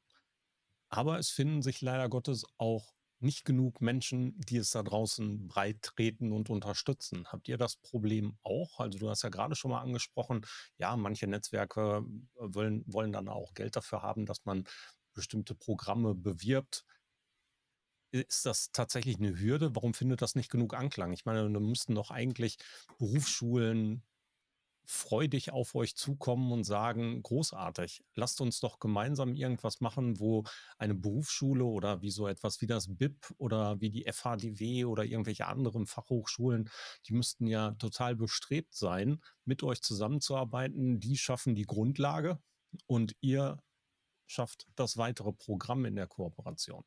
Aber 0.89 1.19
es 1.19 1.29
finden 1.29 1.61
sich 1.61 1.81
leider 1.81 2.09
Gottes 2.09 2.45
auch 2.57 2.93
nicht 3.19 3.45
genug 3.45 3.81
Menschen, 3.81 4.39
die 4.41 4.57
es 4.57 4.71
da 4.71 4.83
draußen 4.83 5.47
breit 5.47 5.81
treten 5.81 6.31
und 6.31 6.49
unterstützen. 6.49 7.25
Habt 7.27 7.47
ihr 7.47 7.57
das 7.57 7.77
Problem 7.77 8.37
auch? 8.43 8.79
Also 8.79 8.99
du 8.99 9.09
hast 9.09 9.23
ja 9.23 9.29
gerade 9.29 9.55
schon 9.55 9.71
mal 9.71 9.81
angesprochen, 9.81 10.45
ja, 10.77 10.95
manche 10.95 11.27
Netzwerke 11.27 12.03
wollen, 12.35 12.83
wollen 12.85 13.11
dann 13.11 13.27
auch 13.27 13.53
Geld 13.53 13.75
dafür 13.75 14.03
haben, 14.03 14.25
dass 14.25 14.45
man 14.45 14.65
bestimmte 15.13 15.55
Programme 15.55 16.13
bewirbt 16.13 16.85
ist 18.11 18.45
das 18.45 18.71
tatsächlich 18.71 19.17
eine 19.17 19.39
Hürde? 19.39 19.75
Warum 19.75 19.93
findet 19.93 20.21
das 20.21 20.35
nicht 20.35 20.49
genug 20.49 20.73
Anklang? 20.73 21.13
Ich 21.13 21.25
meine, 21.25 21.51
da 21.51 21.59
müssten 21.59 21.95
doch 21.95 22.11
eigentlich 22.11 22.57
Berufsschulen 22.97 24.03
freudig 24.89 25.51
auf 25.51 25.75
euch 25.75 25.97
zukommen 25.97 26.51
und 26.53 26.63
sagen, 26.63 27.21
großartig, 27.21 28.05
lasst 28.15 28.39
uns 28.39 28.61
doch 28.61 28.79
gemeinsam 28.79 29.35
irgendwas 29.35 29.81
machen, 29.81 30.17
wo 30.19 30.45
eine 30.77 30.95
Berufsschule 30.95 31.65
oder 31.65 32.01
wie 32.01 32.09
so 32.09 32.25
etwas 32.25 32.61
wie 32.61 32.67
das 32.67 32.95
BIP 32.95 33.33
oder 33.37 33.81
wie 33.81 33.89
die 33.89 34.05
FHDW 34.05 34.85
oder 34.85 35.03
irgendwelche 35.03 35.45
anderen 35.45 35.87
Fachhochschulen, 35.87 36.69
die 37.05 37.13
müssten 37.13 37.47
ja 37.47 37.71
total 37.71 38.15
bestrebt 38.15 38.73
sein, 38.75 39.21
mit 39.43 39.61
euch 39.61 39.81
zusammenzuarbeiten. 39.81 41.01
Die 41.01 41.17
schaffen 41.17 41.53
die 41.53 41.65
Grundlage 41.65 42.39
und 42.85 43.13
ihr 43.19 43.61
schafft 44.25 44.67
das 44.75 44.95
weitere 44.97 45.33
Programm 45.33 45.83
in 45.85 45.95
der 45.95 46.07
Kooperation. 46.07 46.85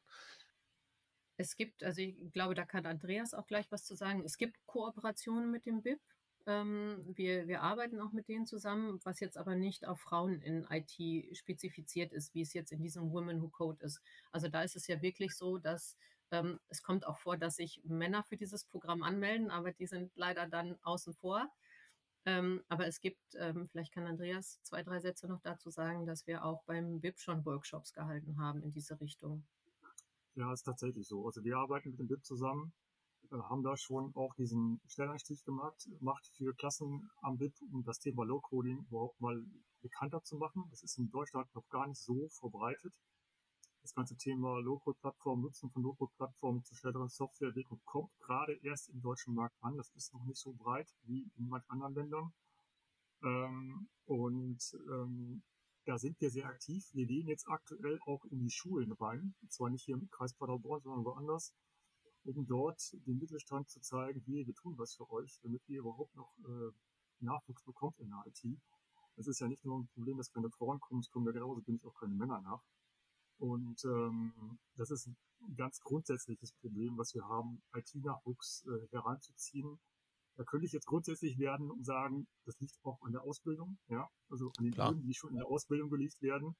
Es 1.40 1.56
gibt, 1.56 1.82
also 1.82 2.02
ich 2.02 2.32
glaube, 2.34 2.54
da 2.54 2.66
kann 2.66 2.84
Andreas 2.84 3.32
auch 3.32 3.46
gleich 3.46 3.72
was 3.72 3.86
zu 3.86 3.94
sagen. 3.94 4.22
Es 4.26 4.36
gibt 4.36 4.58
Kooperationen 4.66 5.50
mit 5.50 5.64
dem 5.64 5.80
BIP. 5.80 5.98
Ähm, 6.46 7.02
wir, 7.16 7.48
wir 7.48 7.62
arbeiten 7.62 7.98
auch 7.98 8.12
mit 8.12 8.28
denen 8.28 8.44
zusammen, 8.44 9.00
was 9.04 9.20
jetzt 9.20 9.38
aber 9.38 9.54
nicht 9.54 9.86
auf 9.86 10.00
Frauen 10.00 10.42
in 10.42 10.66
IT 10.68 11.34
spezifiziert 11.34 12.12
ist, 12.12 12.34
wie 12.34 12.42
es 12.42 12.52
jetzt 12.52 12.72
in 12.72 12.82
diesem 12.82 13.10
Women 13.10 13.40
Who 13.40 13.48
Code 13.48 13.82
ist. 13.82 14.02
Also 14.32 14.48
da 14.48 14.62
ist 14.62 14.76
es 14.76 14.86
ja 14.86 15.00
wirklich 15.00 15.34
so, 15.34 15.56
dass 15.56 15.96
ähm, 16.30 16.60
es 16.68 16.82
kommt 16.82 17.06
auch 17.06 17.18
vor, 17.18 17.38
dass 17.38 17.56
sich 17.56 17.80
Männer 17.84 18.22
für 18.22 18.36
dieses 18.36 18.64
Programm 18.66 19.02
anmelden, 19.02 19.50
aber 19.50 19.72
die 19.72 19.86
sind 19.86 20.12
leider 20.16 20.46
dann 20.46 20.76
außen 20.82 21.14
vor. 21.14 21.50
Ähm, 22.26 22.62
aber 22.68 22.86
es 22.86 23.00
gibt, 23.00 23.34
ähm, 23.38 23.66
vielleicht 23.66 23.94
kann 23.94 24.06
Andreas 24.06 24.60
zwei, 24.62 24.82
drei 24.82 25.00
Sätze 25.00 25.26
noch 25.26 25.40
dazu 25.40 25.70
sagen, 25.70 26.04
dass 26.04 26.26
wir 26.26 26.44
auch 26.44 26.62
beim 26.64 27.00
BIP 27.00 27.18
schon 27.18 27.46
Workshops 27.46 27.94
gehalten 27.94 28.38
haben 28.38 28.62
in 28.62 28.72
diese 28.72 29.00
Richtung. 29.00 29.46
Ja, 30.34 30.52
ist 30.52 30.62
tatsächlich 30.64 31.06
so. 31.06 31.24
Also 31.26 31.44
wir 31.44 31.56
arbeiten 31.56 31.90
mit 31.90 31.98
dem 32.00 32.08
BIP 32.08 32.24
zusammen. 32.24 32.72
äh, 33.32 33.36
haben 33.36 33.62
da 33.62 33.76
schon 33.76 34.14
auch 34.16 34.34
diesen 34.36 34.80
Schnelleinstieg 34.88 35.44
gemacht, 35.44 35.88
macht 36.00 36.26
für 36.36 36.54
Klassen 36.54 37.10
am 37.22 37.38
BIP, 37.38 37.54
um 37.72 37.84
das 37.84 37.98
Thema 38.00 38.24
Low-Coding 38.24 38.86
überhaupt 38.88 39.20
mal 39.20 39.42
bekannter 39.82 40.22
zu 40.24 40.36
machen. 40.36 40.64
Das 40.70 40.82
ist 40.82 40.98
in 40.98 41.10
Deutschland 41.10 41.54
noch 41.54 41.68
gar 41.70 41.86
nicht 41.88 42.00
so 42.00 42.28
verbreitet. 42.30 42.94
Das 43.82 43.94
ganze 43.94 44.16
Thema 44.16 44.58
Low-Code-Plattform, 44.60 45.42
Nutzen 45.42 45.70
von 45.70 45.82
Low-Code-Plattformen 45.82 46.64
zu 46.64 46.74
schnelleren 46.74 47.08
Softwareentwicklung 47.08 47.80
kommt 47.84 48.10
gerade 48.20 48.54
erst 48.62 48.88
im 48.90 49.00
deutschen 49.00 49.34
Markt 49.34 49.56
an. 49.62 49.76
Das 49.76 49.90
ist 49.96 50.12
noch 50.14 50.24
nicht 50.24 50.40
so 50.40 50.52
breit 50.52 50.88
wie 51.04 51.30
in 51.36 51.48
manchen 51.48 51.70
anderen 51.72 51.94
Ländern. 51.94 52.32
Ähm, 53.22 53.88
und 54.06 54.58
ähm, 54.90 55.42
da 55.84 55.98
sind 55.98 56.20
wir 56.20 56.30
sehr 56.30 56.46
aktiv. 56.46 56.84
Wir 56.92 57.06
gehen 57.06 57.26
jetzt 57.26 57.48
aktuell 57.48 57.98
auch 58.06 58.24
in 58.26 58.40
die 58.40 58.50
Schulen 58.50 58.92
rein, 58.92 59.34
zwar 59.48 59.70
nicht 59.70 59.84
hier 59.84 59.96
im 59.96 60.08
Kreis 60.10 60.34
Paderborn, 60.34 60.82
sondern 60.82 61.04
woanders, 61.04 61.54
um 62.24 62.46
dort 62.46 62.80
den 63.06 63.18
Mittelstand 63.18 63.68
zu 63.70 63.80
zeigen, 63.80 64.20
hier, 64.20 64.46
wir 64.46 64.54
tun 64.54 64.74
was 64.76 64.94
für 64.94 65.10
euch, 65.10 65.38
damit 65.42 65.62
ihr 65.68 65.80
überhaupt 65.80 66.14
noch 66.14 66.32
äh, 66.44 66.72
Nachwuchs 67.20 67.62
bekommt 67.64 67.98
in 67.98 68.10
der 68.10 68.24
IT. 68.26 68.58
Es 69.16 69.26
ist 69.26 69.40
ja 69.40 69.48
nicht 69.48 69.64
nur 69.64 69.80
ein 69.80 69.88
Problem, 69.88 70.18
dass 70.18 70.32
keine 70.32 70.50
Frauen 70.50 70.80
kommen, 70.80 71.00
es 71.00 71.10
kommen 71.10 71.26
ja 71.26 71.32
genauso 71.32 71.60
bin 71.62 71.76
ich 71.76 71.84
auch 71.84 71.94
keine 71.94 72.14
Männer 72.14 72.40
nach. 72.42 72.62
Und 73.38 73.82
ähm, 73.84 74.58
das 74.76 74.90
ist 74.90 75.06
ein 75.06 75.56
ganz 75.56 75.80
grundsätzliches 75.80 76.52
Problem, 76.52 76.98
was 76.98 77.14
wir 77.14 77.24
haben, 77.24 77.62
IT-Nachwuchs 77.74 78.66
äh, 78.66 78.88
heranzuziehen, 78.90 79.78
da 80.40 80.44
könnte 80.44 80.64
ich 80.64 80.72
jetzt 80.72 80.86
grundsätzlich 80.86 81.38
werden 81.38 81.70
und 81.70 81.84
sagen, 81.84 82.26
das 82.46 82.58
liegt 82.60 82.74
auch 82.82 82.98
an 83.02 83.12
der 83.12 83.22
Ausbildung, 83.24 83.78
ja, 83.88 84.08
also 84.30 84.50
an 84.56 84.64
den 84.64 84.72
Gründen, 84.72 85.06
die 85.06 85.12
schon 85.12 85.32
in 85.32 85.36
der 85.36 85.46
Ausbildung 85.46 85.90
gelegt 85.90 86.22
werden, 86.22 86.56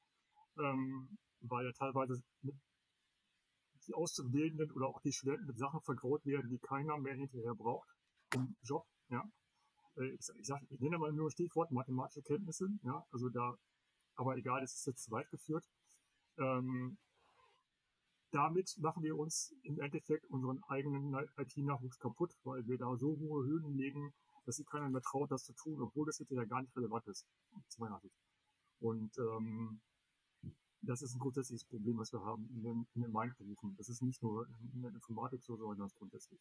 ähm, 0.59 1.16
weil 1.40 1.64
ja 1.64 1.73
teilweise 1.73 2.23
die 2.43 3.95
Auszubildenden 3.95 4.71
oder 4.73 4.87
auch 4.87 5.01
die 5.01 5.14
Studenten 5.14 5.47
mit 5.47 5.57
Sachen 5.57 5.81
vergraut 5.81 6.27
werden, 6.27 6.51
die 6.51 6.59
keiner 6.59 6.99
mehr 6.99 7.14
hinterher 7.14 7.55
braucht 7.55 7.88
im 8.35 8.55
Job, 8.61 8.85
ja. 9.09 9.25
Äh, 9.97 10.11
ich, 10.11 10.29
ich, 10.38 10.47
sag, 10.47 10.61
ich 10.69 10.81
nenne 10.81 10.99
mal 10.99 11.14
nur 11.14 11.31
Stichwort 11.31 11.71
mathematische 11.71 12.21
Kenntnisse, 12.21 12.69
ja, 12.83 13.03
also 13.11 13.31
da, 13.31 13.57
aber 14.14 14.37
egal, 14.37 14.61
das 14.61 14.75
ist 14.75 14.87
jetzt 14.88 15.05
zu 15.05 15.11
weit 15.11 15.31
geführt. 15.31 15.64
Ähm, 16.37 16.99
damit 18.31 18.77
machen 18.79 19.03
wir 19.03 19.16
uns 19.16 19.55
im 19.62 19.81
Endeffekt 19.81 20.27
unseren 20.27 20.62
eigenen 20.69 21.14
IT-Nachwuchs 21.37 21.99
kaputt, 21.99 22.37
weil 22.45 22.66
wir 22.66 22.79
da 22.79 22.97
so 22.97 23.19
hohe 23.19 23.45
Hürden 23.45 23.77
legen, 23.77 24.12
dass 24.47 24.57
sich 24.57 24.66
keiner 24.66 24.88
mehr 24.88 25.03
traut, 25.03 25.31
das 25.31 25.45
zu 25.45 25.53
tun, 25.53 25.81
obwohl 25.81 26.07
das 26.07 26.19
jetzt 26.19 26.31
ja 26.31 26.45
gar 26.45 26.62
nicht 26.62 26.77
relevant 26.77 27.07
ist. 27.07 27.27
Und 28.81 29.19
ähm, 29.19 29.81
das 30.83 31.03
ist 31.03 31.14
ein 31.14 31.19
grundsätzliches 31.19 31.64
Problem, 31.64 31.99
was 31.99 32.12
wir 32.12 32.25
haben 32.25 32.49
in 32.51 32.62
den, 32.62 32.87
in 32.95 33.03
den 33.03 33.12
Mindberufen. 33.12 33.77
Das 33.77 33.88
ist 33.88 34.03
nicht 34.03 34.23
nur 34.23 34.49
in 34.73 34.83
der 34.83 34.93
Informatik 34.93 35.43
so, 35.43 35.57
sondern 35.57 35.79
ganz 35.79 35.95
grundsätzlich. 35.95 36.40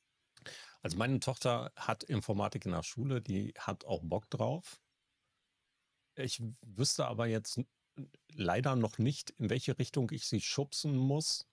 Also 0.81 0.97
meine 0.97 1.19
Tochter 1.19 1.71
hat 1.75 2.03
Informatik 2.03 2.65
in 2.65 2.71
der 2.71 2.83
Schule, 2.83 3.21
die 3.21 3.53
hat 3.57 3.85
auch 3.85 4.01
Bock 4.03 4.29
drauf. 4.29 4.81
Ich 6.15 6.41
wüsste 6.61 7.07
aber 7.07 7.27
jetzt 7.27 7.61
leider 8.29 8.75
noch 8.75 8.97
nicht, 8.97 9.31
in 9.31 9.49
welche 9.49 9.77
Richtung 9.77 10.09
ich 10.11 10.25
sie 10.25 10.41
schubsen 10.41 10.95
muss, 10.95 11.47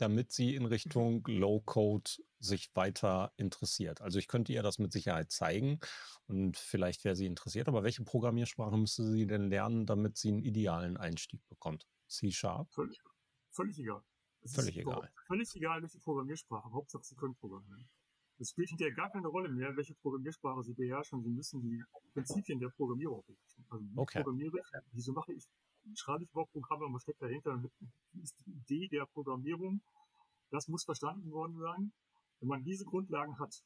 damit 0.00 0.32
sie 0.32 0.54
in 0.54 0.64
Richtung 0.64 1.24
Low-Code 1.26 2.10
sich 2.38 2.74
weiter 2.74 3.32
interessiert. 3.36 4.00
Also 4.00 4.18
ich 4.18 4.28
könnte 4.28 4.52
ihr 4.52 4.62
das 4.62 4.78
mit 4.78 4.92
Sicherheit 4.92 5.30
zeigen 5.30 5.78
und 6.26 6.56
vielleicht 6.56 7.04
wäre 7.04 7.16
sie 7.16 7.26
interessiert, 7.26 7.68
aber 7.68 7.82
welche 7.82 8.02
Programmiersprache 8.02 8.76
müsste 8.76 9.04
sie 9.10 9.26
denn 9.26 9.50
lernen, 9.50 9.86
damit 9.86 10.16
sie 10.16 10.28
einen 10.28 10.42
idealen 10.42 10.96
Einstieg 10.96 11.46
bekommt? 11.48 11.86
C-Sharp? 12.08 12.72
Völlig, 12.72 13.00
völlig 13.50 13.78
egal. 13.78 14.02
Es 14.42 14.54
völlig 14.54 14.78
egal. 14.78 15.10
Völlig 15.26 15.54
egal, 15.54 15.82
welche 15.82 15.98
Programmiersprache. 15.98 16.70
Hauptsache, 16.72 17.04
sie 17.04 17.14
können 17.14 17.34
programmieren. 17.36 17.88
Es 18.38 18.50
spielt 18.50 18.70
hinterher 18.70 18.94
gar 18.94 19.10
keine 19.10 19.28
Rolle 19.28 19.50
mehr, 19.50 19.76
welche 19.76 19.94
Programmiersprache 19.96 20.62
sie 20.62 20.72
beherrschen. 20.72 21.22
Sie 21.22 21.28
müssen 21.28 21.60
die 21.60 21.82
Prinzipien 22.14 22.58
der 22.58 22.70
Programmierung 22.70 23.22
beherrschen. 23.26 23.66
Also 23.68 23.84
wie 23.84 23.98
okay. 23.98 24.22
programmiere 24.22 24.58
ich, 24.58 24.80
wieso 24.92 25.12
mache 25.12 25.34
ich 25.34 25.46
schreibe 25.94 26.24
ich 26.24 26.30
überhaupt 26.30 26.52
Programme, 26.52 26.92
was 26.92 27.02
steckt 27.02 27.22
dahinter, 27.22 27.62
wie 28.12 28.22
ist 28.22 28.36
die 28.46 28.52
Idee 28.52 28.88
der 28.88 29.06
Programmierung, 29.06 29.80
das 30.50 30.68
muss 30.68 30.84
verstanden 30.84 31.30
worden 31.30 31.58
sein. 31.58 31.92
Wenn 32.40 32.48
man 32.48 32.64
diese 32.64 32.84
Grundlagen 32.84 33.38
hat, 33.38 33.62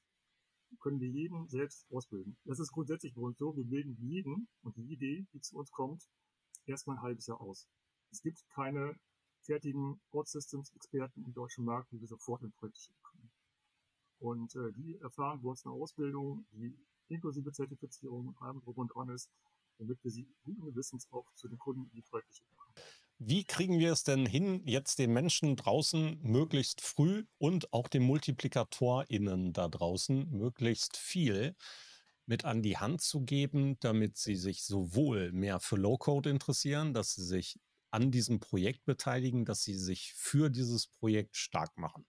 können 0.80 1.00
wir 1.00 1.08
jeden 1.08 1.48
selbst 1.48 1.86
ausbilden. 1.90 2.36
Das 2.44 2.58
ist 2.58 2.72
grundsätzlich 2.72 3.14
bei 3.14 3.22
uns 3.22 3.38
so, 3.38 3.56
wir 3.56 3.64
bilden 3.64 3.96
jeden 4.00 4.48
und 4.62 4.76
die 4.76 4.92
Idee, 4.92 5.26
die 5.32 5.40
zu 5.40 5.56
uns 5.56 5.70
kommt, 5.70 6.02
erstmal 6.66 6.96
ein 6.96 7.02
halbes 7.02 7.26
Jahr 7.26 7.40
aus. 7.40 7.68
Es 8.10 8.22
gibt 8.22 8.44
keine 8.50 8.98
fertigen 9.42 10.00
Board 10.10 10.28
Systems 10.28 10.72
Experten 10.74 11.24
im 11.24 11.34
deutschen 11.34 11.64
Markt, 11.64 11.92
die 11.92 12.00
wir 12.00 12.08
sofort 12.08 12.42
in 12.42 12.52
Projekte 12.52 12.80
schicken 12.80 13.02
können. 13.02 13.30
Und 14.18 14.54
äh, 14.56 14.72
die 14.72 14.98
erfahren 15.00 15.42
bei 15.42 15.50
uns 15.50 15.64
eine 15.64 15.74
Ausbildung, 15.74 16.46
die 16.52 16.76
inklusive 17.08 17.52
Zertifizierung 17.52 18.28
und 18.28 18.42
allem 18.42 18.60
drum 18.60 18.76
und 18.76 18.94
dran 18.94 19.10
ist, 19.10 19.30
damit 19.78 20.02
wir 20.02 20.10
sie 20.10 20.26
guten 20.42 20.64
Gewissens 20.64 21.08
auch 21.10 21.32
zu 21.34 21.48
den 21.48 21.58
Kunden 21.58 21.84
in 21.84 21.94
die 21.94 22.02
Projekte 22.02 22.34
schicken. 22.34 22.54
Wie 23.18 23.44
kriegen 23.44 23.78
wir 23.78 23.92
es 23.92 24.02
denn 24.02 24.26
hin, 24.26 24.62
jetzt 24.66 24.98
den 24.98 25.12
Menschen 25.12 25.56
draußen 25.56 26.18
möglichst 26.22 26.80
früh 26.80 27.24
und 27.38 27.72
auch 27.72 27.88
den 27.88 28.02
MultiplikatorInnen 28.02 29.52
da 29.52 29.68
draußen 29.68 30.30
möglichst 30.30 30.96
viel 30.96 31.54
mit 32.26 32.44
an 32.44 32.62
die 32.62 32.76
Hand 32.76 33.02
zu 33.02 33.20
geben, 33.20 33.78
damit 33.80 34.16
sie 34.16 34.36
sich 34.36 34.64
sowohl 34.64 35.30
mehr 35.32 35.60
für 35.60 35.76
Low-Code 35.76 36.30
interessieren, 36.30 36.92
dass 36.92 37.14
sie 37.14 37.24
sich 37.24 37.60
an 37.90 38.10
diesem 38.10 38.40
Projekt 38.40 38.84
beteiligen, 38.84 39.44
dass 39.44 39.62
sie 39.62 39.76
sich 39.76 40.12
für 40.14 40.50
dieses 40.50 40.88
Projekt 40.88 41.36
stark 41.36 41.76
machen? 41.78 42.04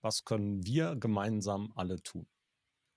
Was 0.00 0.24
können 0.24 0.64
wir 0.64 0.94
gemeinsam 0.94 1.72
alle 1.74 2.00
tun? 2.00 2.28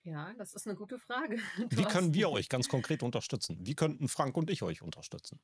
Ja, 0.04 0.32
das 0.34 0.54
ist 0.54 0.66
eine 0.66 0.76
gute 0.76 0.98
Frage. 0.98 1.38
Du 1.70 1.76
Wie 1.76 1.84
können 1.84 2.14
wir 2.14 2.30
euch 2.30 2.48
ganz 2.48 2.68
konkret 2.68 3.02
unterstützen? 3.02 3.58
Wie 3.60 3.74
könnten 3.74 4.08
Frank 4.08 4.36
und 4.36 4.50
ich 4.50 4.62
euch 4.62 4.82
unterstützen? 4.82 5.40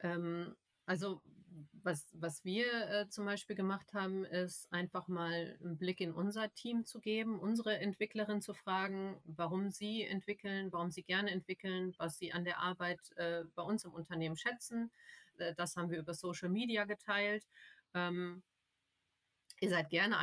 Ähm, 0.00 0.56
also 0.86 1.20
was, 1.82 2.08
was 2.12 2.44
wir 2.44 2.66
äh, 2.90 3.08
zum 3.08 3.24
Beispiel 3.24 3.56
gemacht 3.56 3.92
haben, 3.92 4.24
ist 4.24 4.72
einfach 4.72 5.08
mal 5.08 5.58
einen 5.62 5.76
Blick 5.76 6.00
in 6.00 6.12
unser 6.12 6.52
Team 6.54 6.84
zu 6.84 7.00
geben, 7.00 7.38
unsere 7.38 7.78
Entwicklerin 7.78 8.40
zu 8.40 8.54
fragen, 8.54 9.20
warum 9.24 9.70
sie 9.70 10.04
entwickeln, 10.04 10.72
warum 10.72 10.90
sie 10.90 11.02
gerne 11.02 11.30
entwickeln, 11.30 11.94
was 11.98 12.18
sie 12.18 12.32
an 12.32 12.44
der 12.44 12.58
Arbeit 12.58 13.00
äh, 13.16 13.44
bei 13.54 13.62
uns 13.62 13.84
im 13.84 13.92
Unternehmen 13.92 14.36
schätzen. 14.36 14.90
Äh, 15.38 15.54
das 15.54 15.76
haben 15.76 15.90
wir 15.90 15.98
über 15.98 16.14
Social 16.14 16.48
Media 16.48 16.84
geteilt. 16.84 17.46
Ähm, 17.94 18.42
Ihr 19.62 19.68
seid 19.68 19.90
gerne 19.90 20.16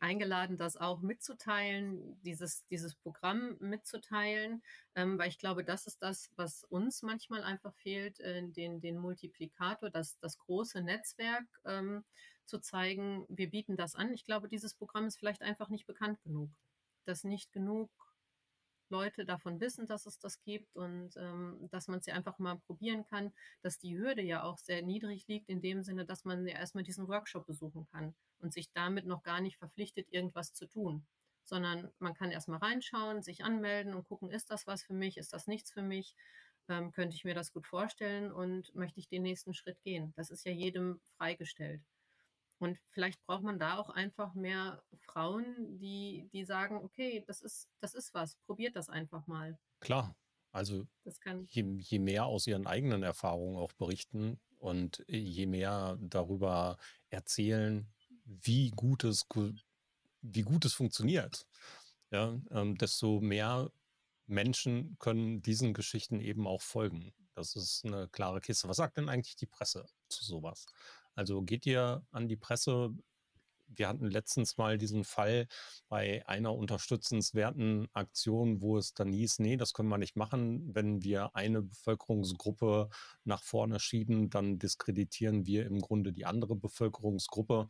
eingeladen, 0.00 0.56
das 0.56 0.78
auch 0.78 1.02
mitzuteilen, 1.02 2.18
dieses, 2.22 2.66
dieses 2.68 2.94
Programm 2.94 3.56
mitzuteilen, 3.60 4.62
ähm, 4.94 5.18
weil 5.18 5.28
ich 5.28 5.38
glaube, 5.38 5.62
das 5.62 5.86
ist 5.86 6.00
das, 6.00 6.30
was 6.36 6.64
uns 6.64 7.02
manchmal 7.02 7.42
einfach 7.42 7.74
fehlt, 7.74 8.18
äh, 8.20 8.42
den, 8.48 8.80
den 8.80 8.96
Multiplikator, 8.96 9.90
das, 9.90 10.18
das 10.18 10.38
große 10.38 10.80
Netzwerk 10.80 11.44
ähm, 11.66 12.02
zu 12.46 12.60
zeigen. 12.60 13.26
Wir 13.28 13.50
bieten 13.50 13.76
das 13.76 13.94
an. 13.94 14.14
Ich 14.14 14.24
glaube, 14.24 14.48
dieses 14.48 14.72
Programm 14.72 15.06
ist 15.06 15.18
vielleicht 15.18 15.42
einfach 15.42 15.68
nicht 15.68 15.86
bekannt 15.86 16.22
genug, 16.22 16.50
dass 17.04 17.24
nicht 17.24 17.52
genug 17.52 17.90
Leute 18.90 19.24
davon 19.24 19.60
wissen, 19.60 19.86
dass 19.86 20.06
es 20.06 20.18
das 20.18 20.40
gibt 20.42 20.76
und 20.76 21.16
ähm, 21.16 21.68
dass 21.70 21.88
man 21.88 21.98
es 21.98 22.06
ja 22.06 22.14
einfach 22.14 22.38
mal 22.38 22.58
probieren 22.66 23.04
kann, 23.04 23.32
dass 23.62 23.78
die 23.78 23.96
Hürde 23.98 24.22
ja 24.22 24.42
auch 24.42 24.58
sehr 24.58 24.82
niedrig 24.82 25.26
liegt, 25.28 25.48
in 25.48 25.60
dem 25.60 25.82
Sinne, 25.82 26.04
dass 26.04 26.24
man 26.24 26.46
ja 26.46 26.54
erstmal 26.54 26.84
diesen 26.84 27.08
Workshop 27.08 27.46
besuchen 27.46 27.86
kann 27.86 28.14
und 28.40 28.52
sich 28.52 28.70
damit 28.72 29.06
noch 29.06 29.22
gar 29.22 29.40
nicht 29.40 29.56
verpflichtet, 29.56 30.08
irgendwas 30.10 30.52
zu 30.52 30.66
tun, 30.66 31.06
sondern 31.44 31.90
man 31.98 32.14
kann 32.14 32.30
erstmal 32.30 32.58
reinschauen, 32.58 33.22
sich 33.22 33.44
anmelden 33.44 33.94
und 33.94 34.06
gucken, 34.08 34.30
ist 34.30 34.50
das 34.50 34.66
was 34.66 34.82
für 34.82 34.94
mich, 34.94 35.16
ist 35.16 35.32
das 35.32 35.46
nichts 35.46 35.72
für 35.72 35.82
mich, 35.82 36.14
ähm, 36.68 36.92
könnte 36.92 37.16
ich 37.16 37.24
mir 37.24 37.34
das 37.34 37.52
gut 37.52 37.66
vorstellen 37.66 38.32
und 38.32 38.74
möchte 38.74 39.00
ich 39.00 39.08
den 39.08 39.22
nächsten 39.22 39.54
Schritt 39.54 39.80
gehen. 39.82 40.12
Das 40.16 40.30
ist 40.30 40.44
ja 40.44 40.52
jedem 40.52 41.00
freigestellt. 41.16 41.82
Und 42.58 42.78
vielleicht 42.90 43.24
braucht 43.24 43.44
man 43.44 43.58
da 43.58 43.76
auch 43.78 43.90
einfach 43.90 44.34
mehr 44.34 44.82
Frauen, 44.98 45.78
die, 45.78 46.28
die 46.32 46.44
sagen, 46.44 46.76
okay, 46.76 47.24
das 47.26 47.40
ist, 47.40 47.68
das 47.80 47.94
ist 47.94 48.14
was, 48.14 48.36
probiert 48.46 48.74
das 48.74 48.88
einfach 48.88 49.26
mal. 49.26 49.58
Klar, 49.80 50.16
also 50.50 50.86
je, 51.50 51.64
je 51.78 51.98
mehr 51.98 52.26
aus 52.26 52.46
ihren 52.46 52.66
eigenen 52.66 53.02
Erfahrungen 53.02 53.56
auch 53.56 53.72
berichten 53.74 54.40
und 54.58 55.04
je 55.06 55.46
mehr 55.46 55.96
darüber 56.00 56.78
erzählen, 57.10 57.86
wie 58.24 58.70
gut 58.70 59.04
es, 59.04 59.26
wie 60.22 60.42
gut 60.42 60.64
es 60.64 60.74
funktioniert, 60.74 61.46
ja, 62.10 62.40
ähm, 62.50 62.76
desto 62.76 63.20
mehr 63.20 63.70
Menschen 64.26 64.96
können 64.98 65.42
diesen 65.42 65.74
Geschichten 65.74 66.20
eben 66.20 66.46
auch 66.46 66.62
folgen. 66.62 67.14
Das 67.34 67.54
ist 67.54 67.84
eine 67.84 68.08
klare 68.08 68.40
Kiste. 68.40 68.68
Was 68.68 68.78
sagt 68.78 68.96
denn 68.96 69.08
eigentlich 69.08 69.36
die 69.36 69.46
Presse 69.46 69.86
zu 70.08 70.24
sowas? 70.24 70.66
Also 71.18 71.42
geht 71.42 71.66
ihr 71.66 72.06
an 72.12 72.28
die 72.28 72.36
Presse? 72.36 72.94
Wir 73.66 73.88
hatten 73.88 74.06
letztens 74.06 74.56
mal 74.56 74.78
diesen 74.78 75.02
Fall 75.02 75.48
bei 75.88 76.24
einer 76.28 76.54
unterstützenswerten 76.54 77.88
Aktion, 77.92 78.62
wo 78.62 78.78
es 78.78 78.94
dann 78.94 79.12
hieß, 79.12 79.40
nee, 79.40 79.56
das 79.56 79.72
können 79.72 79.88
wir 79.88 79.98
nicht 79.98 80.14
machen. 80.14 80.72
Wenn 80.76 81.02
wir 81.02 81.34
eine 81.34 81.62
Bevölkerungsgruppe 81.62 82.88
nach 83.24 83.42
vorne 83.42 83.80
schieben, 83.80 84.30
dann 84.30 84.60
diskreditieren 84.60 85.44
wir 85.44 85.66
im 85.66 85.80
Grunde 85.80 86.12
die 86.12 86.24
andere 86.24 86.54
Bevölkerungsgruppe. 86.54 87.66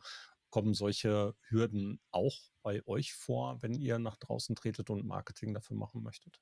Kommen 0.51 0.75
solche 0.75 1.33
Hürden 1.47 1.99
auch 2.11 2.37
bei 2.61 2.85
euch 2.85 3.13
vor, 3.13 3.63
wenn 3.63 3.73
ihr 3.73 3.97
nach 3.97 4.17
draußen 4.17 4.55
tretet 4.55 4.91
und 4.91 5.07
Marketing 5.07 5.55
dafür 5.55 5.75
machen 5.75 6.03
möchtet? 6.03 6.39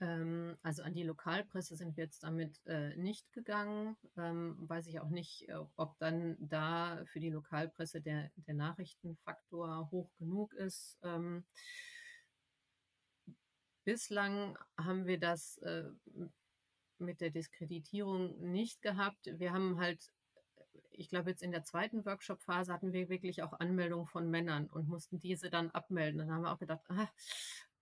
Ähm, 0.00 0.56
also 0.62 0.82
an 0.82 0.94
die 0.94 1.02
Lokalpresse 1.02 1.76
sind 1.76 1.96
wir 1.96 2.04
jetzt 2.04 2.22
damit 2.22 2.60
äh, 2.66 2.94
nicht 2.96 3.30
gegangen. 3.32 3.96
Ähm, 4.16 4.56
weiß 4.68 4.86
ich 4.86 5.00
auch 5.00 5.08
nicht, 5.08 5.48
äh, 5.48 5.56
ob 5.76 5.98
dann 5.98 6.36
da 6.38 7.02
für 7.06 7.20
die 7.20 7.30
Lokalpresse 7.30 8.00
der, 8.00 8.30
der 8.36 8.54
Nachrichtenfaktor 8.54 9.90
hoch 9.90 10.10
genug 10.18 10.54
ist. 10.54 10.98
Ähm, 11.02 11.44
bislang 13.84 14.56
haben 14.76 15.06
wir 15.06 15.18
das 15.18 15.58
äh, 15.58 15.84
mit 16.98 17.20
der 17.20 17.30
Diskreditierung 17.30 18.38
nicht 18.52 18.82
gehabt. 18.82 19.30
Wir 19.38 19.52
haben 19.52 19.80
halt 19.80 20.10
ich 20.98 21.08
glaube, 21.08 21.30
jetzt 21.30 21.42
in 21.42 21.52
der 21.52 21.62
zweiten 21.62 22.04
Workshop-Phase 22.04 22.72
hatten 22.72 22.92
wir 22.92 23.08
wirklich 23.08 23.42
auch 23.42 23.52
Anmeldungen 23.60 24.06
von 24.06 24.28
Männern 24.28 24.66
und 24.66 24.88
mussten 24.88 25.20
diese 25.20 25.48
dann 25.48 25.70
abmelden. 25.70 26.18
Dann 26.18 26.32
haben 26.32 26.42
wir 26.42 26.52
auch 26.52 26.58
gedacht, 26.58 26.82
ah, 26.88 27.08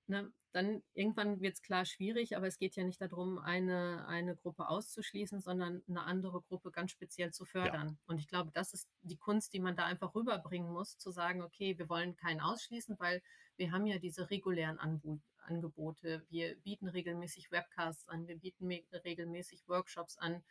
ne, 0.09 0.33
dann 0.53 0.83
irgendwann 0.95 1.40
wird 1.40 1.55
es 1.55 1.62
klar 1.62 1.85
schwierig, 1.85 2.37
aber 2.37 2.47
es 2.47 2.59
geht 2.59 2.77
ja 2.77 2.85
nicht 2.85 3.01
darum, 3.01 3.38
eine, 3.38 4.07
eine 4.09 4.37
Gruppe 4.37 4.69
auszuschließen, 4.69 5.42
sondern 5.42 5.83
eine 5.87 6.05
andere 6.05 6.40
Gruppe 6.40 6.71
ganz 6.71 6.92
speziell 6.92 7.31
zu 7.31 7.45
fördern. 7.45 7.88
Ja. 7.88 7.97
Und 8.07 8.19
ich 8.19 8.27
glaube, 8.27 8.51
das 8.53 8.73
ist 8.73 8.88
die 9.03 9.19
Kunst, 9.19 9.53
die 9.53 9.61
man 9.61 9.77
da 9.77 9.85
einfach 9.85 10.14
rüberbringen 10.14 10.73
muss, 10.73 10.97
zu 10.97 11.11
sagen, 11.11 11.42
okay, 11.42 11.79
wir 11.79 11.90
wollen 11.90 12.16
keinen 12.16 12.40
ausschließen, 12.40 12.99
weil 12.99 13.23
wir 13.57 13.71
haben 13.71 13.87
ja 13.87 13.99
diese 13.99 14.31
regulären 14.31 14.79
Anb 14.79 15.03
Angebote. 15.47 16.27
Wir 16.29 16.57
bieten 16.57 16.88
regelmäßig 16.88 17.53
Webcasts 17.53 18.09
an, 18.09 18.27
wir 18.27 18.37
bieten 18.37 18.69
regelmäßig 19.05 19.69
Workshops 19.69 20.19
an, 20.19 20.42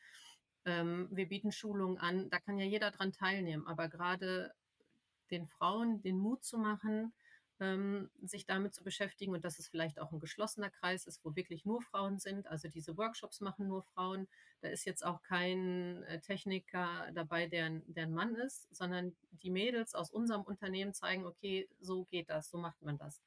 ähm, 0.63 1.09
wir 1.11 1.27
bieten 1.27 1.51
Schulungen 1.51 1.97
an. 1.97 2.29
Da 2.29 2.39
kann 2.39 2.57
ja 2.57 2.65
jeder 2.65 2.91
dran 2.91 3.11
teilnehmen. 3.11 3.67
Aber 3.67 3.89
gerade 3.89 4.53
den 5.31 5.47
Frauen 5.47 6.01
den 6.01 6.17
Mut 6.17 6.43
zu 6.43 6.57
machen, 6.57 7.13
ähm, 7.59 8.09
sich 8.21 8.45
damit 8.45 8.73
zu 8.73 8.83
beschäftigen 8.83 9.33
und 9.33 9.45
dass 9.45 9.59
es 9.59 9.67
vielleicht 9.67 9.99
auch 9.99 10.11
ein 10.11 10.19
geschlossener 10.19 10.69
Kreis 10.69 11.05
ist, 11.05 11.23
wo 11.23 11.35
wirklich 11.35 11.65
nur 11.65 11.81
Frauen 11.81 12.19
sind. 12.19 12.47
Also 12.47 12.67
diese 12.67 12.97
Workshops 12.97 13.39
machen 13.41 13.67
nur 13.67 13.83
Frauen. 13.83 14.27
Da 14.61 14.69
ist 14.69 14.85
jetzt 14.85 15.05
auch 15.05 15.21
kein 15.23 16.03
äh, 16.03 16.19
Techniker 16.19 17.09
dabei, 17.13 17.47
der, 17.47 17.69
der 17.87 18.03
ein 18.03 18.13
Mann 18.13 18.35
ist, 18.35 18.67
sondern 18.75 19.15
die 19.31 19.49
Mädels 19.49 19.95
aus 19.95 20.11
unserem 20.11 20.41
Unternehmen 20.41 20.93
zeigen, 20.93 21.25
okay, 21.25 21.69
so 21.79 22.05
geht 22.05 22.29
das, 22.29 22.49
so 22.49 22.57
macht 22.57 22.81
man 22.81 22.97
das. 22.97 23.21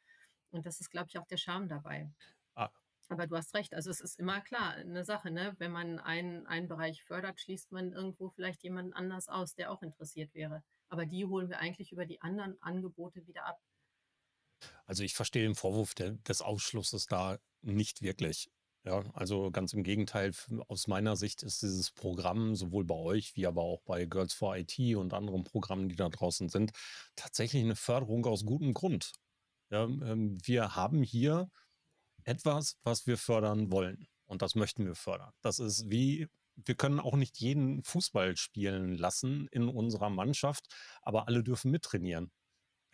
Und 0.50 0.66
das 0.66 0.80
ist, 0.80 0.90
glaube 0.90 1.08
ich, 1.08 1.18
auch 1.18 1.26
der 1.26 1.36
Charme 1.36 1.68
dabei. 1.68 2.10
Ah. 2.54 2.70
Aber 3.08 3.26
du 3.26 3.36
hast 3.36 3.54
recht, 3.54 3.74
also 3.74 3.90
es 3.90 4.00
ist 4.00 4.18
immer 4.18 4.40
klar 4.42 4.72
eine 4.74 5.04
Sache, 5.04 5.30
ne? 5.30 5.54
Wenn 5.58 5.72
man 5.72 5.98
einen, 5.98 6.46
einen 6.46 6.68
Bereich 6.68 7.02
fördert, 7.04 7.40
schließt 7.40 7.72
man 7.72 7.92
irgendwo 7.92 8.28
vielleicht 8.28 8.62
jemanden 8.62 8.92
anders 8.92 9.28
aus, 9.28 9.54
der 9.54 9.70
auch 9.70 9.82
interessiert 9.82 10.34
wäre. 10.34 10.62
Aber 10.90 11.06
die 11.06 11.24
holen 11.24 11.48
wir 11.48 11.58
eigentlich 11.58 11.92
über 11.92 12.04
die 12.04 12.20
anderen 12.20 12.60
Angebote 12.60 13.26
wieder 13.26 13.46
ab. 13.46 13.58
Also 14.86 15.02
ich 15.02 15.14
verstehe 15.14 15.42
den 15.42 15.54
Vorwurf 15.54 15.94
der, 15.94 16.12
des 16.12 16.42
Ausschlusses 16.42 17.06
da 17.06 17.38
nicht 17.62 18.02
wirklich. 18.02 18.50
Ja, 18.84 19.04
also 19.12 19.50
ganz 19.50 19.72
im 19.72 19.82
Gegenteil, 19.82 20.32
aus 20.68 20.86
meiner 20.86 21.16
Sicht 21.16 21.42
ist 21.42 21.62
dieses 21.62 21.90
Programm 21.90 22.54
sowohl 22.54 22.84
bei 22.84 22.94
euch 22.94 23.34
wie 23.36 23.46
aber 23.46 23.62
auch 23.62 23.82
bei 23.82 24.06
Girls 24.06 24.32
for 24.32 24.56
IT 24.56 24.78
und 24.96 25.12
anderen 25.12 25.44
Programmen, 25.44 25.88
die 25.88 25.96
da 25.96 26.08
draußen 26.08 26.48
sind, 26.48 26.72
tatsächlich 27.16 27.62
eine 27.62 27.76
Förderung 27.76 28.24
aus 28.24 28.44
gutem 28.46 28.72
Grund. 28.72 29.12
Ja, 29.70 29.84
ähm, 29.84 30.38
wir 30.42 30.74
haben 30.74 31.02
hier 31.02 31.50
etwas, 32.24 32.78
was 32.82 33.06
wir 33.06 33.18
fördern 33.18 33.70
wollen 33.70 34.06
und 34.26 34.42
das 34.42 34.54
möchten 34.54 34.86
wir 34.86 34.94
fördern. 34.94 35.32
Das 35.42 35.58
ist 35.58 35.90
wie 35.90 36.28
wir 36.64 36.74
können 36.74 37.00
auch 37.00 37.16
nicht 37.16 37.38
jeden 37.38 37.84
Fußball 37.84 38.36
spielen 38.36 38.96
lassen 38.96 39.48
in 39.52 39.68
unserer 39.68 40.10
Mannschaft, 40.10 40.66
aber 41.02 41.28
alle 41.28 41.44
dürfen 41.44 41.70
mittrainieren. 41.70 42.32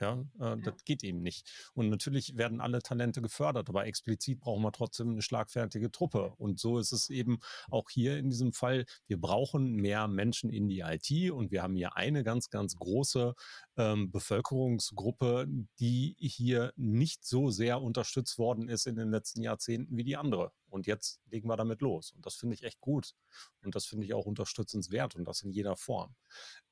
Ja, 0.00 0.24
äh, 0.40 0.44
ja, 0.44 0.56
das 0.56 0.84
geht 0.84 1.04
eben 1.04 1.22
nicht. 1.22 1.48
Und 1.74 1.88
natürlich 1.88 2.36
werden 2.36 2.60
alle 2.60 2.82
Talente 2.82 3.22
gefördert, 3.22 3.68
aber 3.68 3.86
explizit 3.86 4.40
brauchen 4.40 4.62
wir 4.62 4.72
trotzdem 4.72 5.10
eine 5.10 5.22
schlagfertige 5.22 5.90
Truppe. 5.92 6.32
Und 6.36 6.58
so 6.58 6.78
ist 6.78 6.92
es 6.92 7.10
eben 7.10 7.38
auch 7.70 7.88
hier 7.90 8.18
in 8.18 8.28
diesem 8.28 8.52
Fall. 8.52 8.86
Wir 9.06 9.20
brauchen 9.20 9.76
mehr 9.76 10.08
Menschen 10.08 10.50
in 10.50 10.68
die 10.68 10.80
IT 10.80 11.30
und 11.30 11.52
wir 11.52 11.62
haben 11.62 11.76
hier 11.76 11.96
eine 11.96 12.24
ganz, 12.24 12.50
ganz 12.50 12.76
große 12.76 13.34
ähm, 13.76 14.10
Bevölkerungsgruppe, 14.10 15.46
die 15.78 16.16
hier 16.18 16.72
nicht 16.76 17.24
so 17.24 17.50
sehr 17.50 17.80
unterstützt 17.80 18.38
worden 18.38 18.68
ist 18.68 18.86
in 18.86 18.96
den 18.96 19.10
letzten 19.10 19.42
Jahrzehnten 19.42 19.96
wie 19.96 20.04
die 20.04 20.16
andere. 20.16 20.52
Und 20.70 20.88
jetzt 20.88 21.20
legen 21.30 21.48
wir 21.48 21.56
damit 21.56 21.80
los. 21.82 22.10
Und 22.10 22.26
das 22.26 22.34
finde 22.34 22.54
ich 22.54 22.64
echt 22.64 22.80
gut. 22.80 23.14
Und 23.62 23.76
das 23.76 23.86
finde 23.86 24.06
ich 24.06 24.14
auch 24.14 24.26
unterstützenswert 24.26 25.14
und 25.14 25.24
das 25.24 25.42
in 25.42 25.52
jeder 25.52 25.76
Form. 25.76 26.16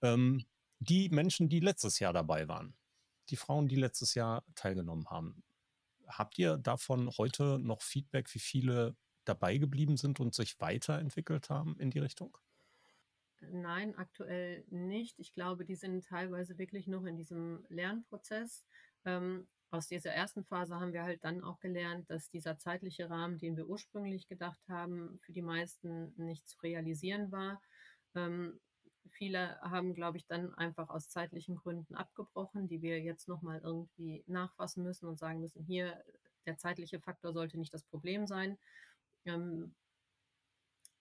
Ähm, 0.01 0.45
die 0.81 1.09
Menschen, 1.11 1.49
die 1.49 1.61
letztes 1.61 2.01
Jahr 2.01 2.13
dabei 2.13 2.49
waren, 2.49 2.75
die 3.31 3.37
Frauen, 3.37 3.69
die 3.69 3.77
letztes 3.77 4.15
Jahr 4.15 4.45
teilgenommen 4.55 5.11
haben. 5.11 5.43
Habt 6.07 6.39
ihr 6.39 6.59
davon 6.59 7.11
heute 7.19 7.59
noch 7.59 7.83
Feedback, 7.83 8.33
wie 8.35 8.39
viele 8.39 8.97
dabei 9.25 9.59
geblieben 9.59 9.97
sind 9.97 10.21
und 10.21 10.35
sich 10.35 10.61
weiterentwickelt 10.61 11.49
haben 11.49 11.79
in 11.79 11.91
die 11.91 12.01
Richtung? 12.01 12.37
Nein, 13.51 13.97
aktuell 13.97 14.65
nicht. 14.71 15.19
Ich 15.19 15.33
glaube, 15.33 15.65
die 15.65 15.75
sind 15.75 16.05
teilweise 16.05 16.59
wirklich 16.59 16.87
noch 16.87 17.05
in 17.05 17.17
diesem 17.17 17.65
Lernprozess. 17.69 18.65
Ähm, 19.05 19.47
aus 19.71 19.89
dieser 19.89 20.13
ersten 20.13 20.45
Phase 20.45 20.79
haben 20.79 20.93
wir 20.93 21.03
halt 21.03 21.25
dann 21.25 21.43
auch 21.43 21.59
gelernt, 21.59 22.09
dass 22.11 22.29
dieser 22.29 22.59
zeitliche 22.59 23.11
Rahmen, 23.11 23.39
den 23.39 23.57
wir 23.57 23.67
ursprünglich 23.67 24.29
gedacht 24.29 24.61
haben, 24.69 25.19
für 25.23 25.33
die 25.33 25.43
meisten 25.43 26.13
nicht 26.17 26.49
zu 26.49 26.59
realisieren 26.61 27.33
war. 27.33 27.61
Ähm, 28.15 28.61
Viele 29.11 29.61
haben, 29.61 29.95
glaube 29.95 30.17
ich, 30.17 30.27
dann 30.27 30.55
einfach 30.55 30.89
aus 30.89 31.09
zeitlichen 31.09 31.57
Gründen 31.57 31.95
abgebrochen, 31.95 32.69
die 32.69 32.83
wir 32.83 33.01
jetzt 33.01 33.29
nochmal 33.29 33.61
irgendwie 33.63 34.25
nachfassen 34.27 34.83
müssen 34.83 35.07
und 35.07 35.19
sagen 35.19 35.41
müssen, 35.41 35.65
hier, 35.65 36.03
der 36.47 36.59
zeitliche 36.59 37.01
Faktor 37.01 37.33
sollte 37.33 37.59
nicht 37.59 37.75
das 37.75 37.85
Problem 37.85 38.27
sein. 38.27 38.59
Ähm, 39.25 39.75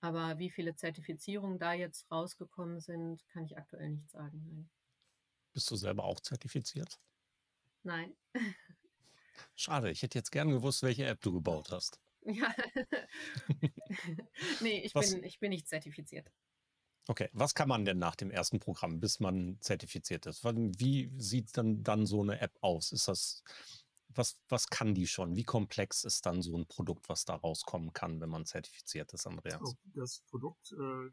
aber 0.02 0.40
wie 0.40 0.50
viele 0.50 0.76
Zertifizierungen 0.76 1.60
da 1.60 1.74
jetzt 1.74 2.10
rausgekommen 2.12 2.80
sind, 2.80 3.28
kann 3.30 3.46
ich 3.46 3.58
aktuell 3.58 3.90
nicht 3.92 4.10
sagen. 4.10 4.44
Nein. 4.52 4.70
Bist 5.54 5.70
du 5.70 5.76
selber 5.76 6.04
auch 6.04 6.20
zertifiziert? 6.20 7.00
Nein. 7.84 8.16
Schade, 9.56 9.92
ich 9.92 10.02
hätte 10.02 10.18
jetzt 10.18 10.32
gern 10.32 10.50
gewusst, 10.50 10.82
welche 10.82 11.06
App 11.06 11.22
du 11.22 11.32
gebaut 11.34 11.72
hast. 11.72 12.00
Ja. 12.24 12.54
nee, 14.62 14.82
ich 14.84 14.94
bin, 14.94 15.24
ich 15.24 15.40
bin 15.40 15.50
nicht 15.50 15.68
zertifiziert. 15.68 16.32
Okay, 17.08 17.30
was 17.34 17.56
kann 17.56 17.68
man 17.68 17.84
denn 17.84 17.98
nach 17.98 18.16
dem 18.16 18.32
ersten 18.32 18.60
Programm, 18.60 19.00
bis 19.00 19.20
man 19.20 19.58
zertifiziert 19.60 20.26
ist? 20.28 20.44
Wie 20.44 21.12
sieht 21.18 21.58
dann, 21.58 21.84
dann 21.84 22.06
so 22.06 22.22
eine 22.22 22.40
App 22.42 22.58
aus? 22.62 22.92
Ist 22.92 23.08
das, 23.08 23.44
was, 24.10 24.38
was 24.50 24.68
kann 24.68 24.94
die 24.94 25.08
schon? 25.08 25.36
Wie 25.36 25.44
komplex 25.44 26.04
ist 26.04 26.26
dann 26.26 26.42
so 26.42 26.56
ein 26.58 26.68
Produkt, 26.68 27.10
was 27.10 27.26
da 27.26 27.36
rauskommen 27.36 27.94
kann, 27.94 28.22
wenn 28.22 28.30
man 28.30 28.46
zertifiziert 28.46 29.14
ist, 29.14 29.26
Andreas? 29.26 29.76
Das 29.96 30.22
Produkt, 30.30 30.74
äh, 30.74 31.10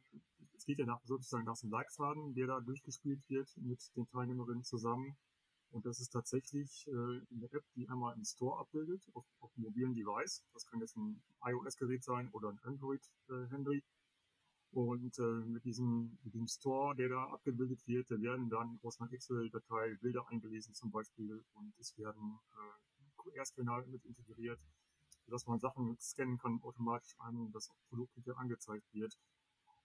geht 0.68 0.78
ja 0.78 0.84
nach, 0.84 1.00
sozusagen 1.04 1.44
nach 1.44 1.58
dem 1.58 1.70
Leitfaden, 1.70 2.34
der 2.34 2.46
da 2.46 2.60
durchgespielt 2.60 3.22
wird 3.28 3.48
mit 3.56 3.80
den 3.96 4.06
Teilnehmerinnen 4.06 4.64
zusammen. 4.64 5.16
Und 5.70 5.86
das 5.86 5.98
ist 5.98 6.10
tatsächlich 6.10 6.86
äh, 6.86 6.90
eine 6.90 7.50
App, 7.52 7.64
die 7.74 7.88
einmal 7.88 8.14
im 8.14 8.24
Store 8.24 8.60
abbildet, 8.60 9.02
auf, 9.14 9.24
auf 9.40 9.50
einem 9.56 9.64
mobilen 9.64 9.94
Device. 9.94 10.44
Das 10.52 10.66
kann 10.66 10.80
jetzt 10.80 10.96
ein 10.96 11.22
iOS-Gerät 11.42 12.04
sein 12.04 12.28
oder 12.32 12.50
ein 12.50 12.58
Android-Handy. 12.64 13.78
Äh, 13.78 13.82
und 14.72 15.18
äh, 15.18 15.22
mit, 15.46 15.64
diesem, 15.64 16.18
mit 16.22 16.34
diesem 16.34 16.46
Store, 16.46 16.94
der 16.94 17.08
da 17.08 17.24
abgebildet 17.24 17.86
wird, 17.86 18.10
da 18.10 18.20
werden 18.20 18.50
dann 18.50 18.78
aus 18.82 19.00
einer 19.00 19.12
Excel-Datei 19.12 19.96
Bilder 20.00 20.28
eingelesen 20.28 20.74
zum 20.74 20.90
Beispiel 20.90 21.44
und 21.54 21.74
es 21.78 21.96
werden 21.96 22.38
äh, 22.52 23.22
QR-Scanner 23.22 23.86
mit 23.86 24.04
integriert, 24.04 24.60
sodass 25.24 25.46
man 25.46 25.58
Sachen 25.58 25.96
scannen 26.00 26.38
kann 26.38 26.60
automatisch 26.62 27.14
an 27.18 27.36
und 27.36 27.54
das 27.54 27.70
Produkt 27.88 28.16
wieder 28.16 28.36
angezeigt 28.38 28.86
wird. 28.92 29.18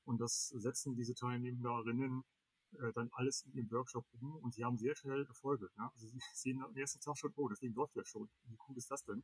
Und 0.06 0.20
das 0.20 0.50
setzen 0.50 0.96
diese 0.96 1.16
Teilnehmerinnen 1.16 2.24
äh, 2.74 2.92
dann 2.94 3.10
alles 3.14 3.44
in 3.44 3.54
ihrem 3.54 3.72
Workshop 3.72 4.06
um 4.20 4.36
und 4.38 4.54
sie 4.54 4.64
haben 4.64 4.78
sehr 4.78 4.96
schnell 4.96 5.26
Erfolge. 5.26 5.70
Ja? 5.78 5.90
Also 5.94 6.08
sie 6.08 6.20
sehen 6.34 6.62
am 6.62 6.76
ersten 6.76 7.00
Tag 7.00 7.18
schon, 7.18 7.34
oh, 7.36 7.48
das 7.48 7.60
Ding 7.60 7.74
läuft 7.74 7.96
ja 7.96 8.04
schon. 8.06 8.30
Wie 8.48 8.58
cool 8.68 8.78
ist 8.78 8.92
das 8.92 9.04
denn? 9.06 9.24